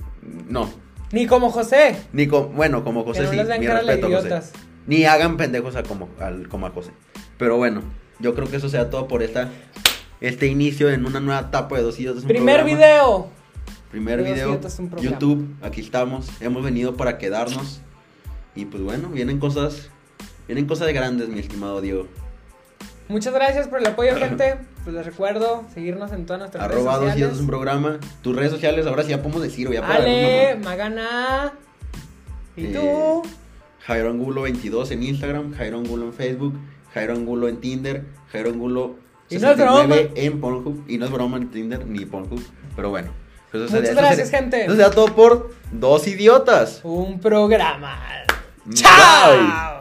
no, 0.49 0.69
Ni 1.13 1.27
como 1.27 1.51
José. 1.51 1.97
ni 2.13 2.27
como, 2.27 2.49
bueno, 2.49 2.83
como 2.85 3.05
José 3.05 3.23
no 3.23 3.31
sí, 3.31 3.61
mi 3.61 3.67
respeto 3.67 4.09
José. 4.11 4.41
Ni 4.87 5.05
hagan 5.05 5.37
pendejos 5.37 5.77
a 5.77 5.83
como, 5.83 6.09
al, 6.19 6.49
como 6.49 6.67
a 6.67 6.71
José. 6.71 6.91
Pero 7.39 7.57
bueno, 7.57 7.83
yo 8.19 8.35
creo 8.35 8.49
que 8.51 8.57
eso 8.57 8.69
sea 8.69 8.91
todo 8.91 9.07
por 9.09 9.23
esta, 9.23 9.51
este 10.21 10.47
inicio 10.47 10.91
en 10.91 11.07
una 11.07 11.21
nueva 11.21 11.41
etapa 11.41 11.77
de 11.77 11.83
Dos 11.83 11.99
Idiotas. 12.01 12.25
Primer 12.25 12.61
programa. 12.61 12.79
video. 12.79 13.29
Primer 13.91 14.23
de 14.23 14.33
video. 14.33 14.61
YouTube, 15.01 15.49
aquí 15.63 15.81
estamos. 15.81 16.29
Hemos 16.41 16.63
venido 16.63 16.97
para 16.97 17.19
quedarnos. 17.19 17.81
Y 18.55 18.65
pues 18.67 18.83
bueno, 18.83 19.09
vienen 19.09 19.39
cosas, 19.39 19.91
vienen 20.47 20.67
cosas 20.67 20.93
grandes, 20.93 21.29
mi 21.29 21.39
estimado 21.39 21.81
Diego. 21.81 22.07
Muchas 23.11 23.35
gracias 23.35 23.69
por 23.69 23.81
el 23.81 23.87
apoyo, 23.87 24.15
gente. 24.17 24.57
Pues 24.85 24.95
les 24.95 25.05
recuerdo 25.05 25.65
seguirnos 25.75 26.13
en 26.13 26.25
todas 26.27 26.41
nuestras 26.41 26.65
Arroba 26.65 26.93
redes 26.99 27.01
Dos 27.09 27.17
Idiotas 27.17 27.17
sociales. 27.37 27.41
un 27.41 27.47
programa. 27.47 27.99
Tus 28.23 28.37
redes 28.37 28.51
sociales, 28.53 28.87
ahora 28.87 29.03
sí 29.03 29.11
ya 29.11 29.19
podemos 29.19 29.43
decir, 29.43 29.69
o 29.69 29.73
ya 29.73 29.87
Ale, 29.87 30.57
Magana. 30.63 31.53
¿Y 32.57 32.67
Eh, 32.67 32.73
tú? 32.73 33.23
Jairo 33.87 34.11
Angulo 34.11 34.43
22 34.43 34.91
en 34.93 35.03
Instagram, 35.03 35.55
Jairo 35.55 35.79
Angulo 35.79 36.07
en 36.07 36.13
Facebook, 36.13 36.55
Jairo 36.95 37.15
Angulo 37.15 37.49
en 37.49 37.61
Tinder, 37.61 38.05
Jairo 38.33 38.51
Angulo 38.51 38.97
Y 39.29 39.39
no 39.39 39.51
es 39.51 39.57
broma. 39.57 39.97
en 40.15 40.41
Pornhub. 40.41 40.85
Y 40.89 40.99
no 40.99 41.07
es 41.07 41.11
broma 41.11 41.37
en 41.39 41.51
Tinder 41.51 41.87
ni 41.87 42.05
Pornhub. 42.05 42.43
Pero 42.77 42.91
bueno. 42.91 43.09
Eso 43.53 43.65
Muchas 43.65 43.95
gracias, 43.97 44.29
sería- 44.29 44.41
gente. 44.41 44.61
Eso 44.65 44.71
sería 44.77 44.91
todo 44.91 45.07
por 45.15 45.51
dos 45.73 46.07
idiotas. 46.07 46.81
Un 46.85 47.19
programa. 47.21 47.99
¡Chao! 48.73 49.80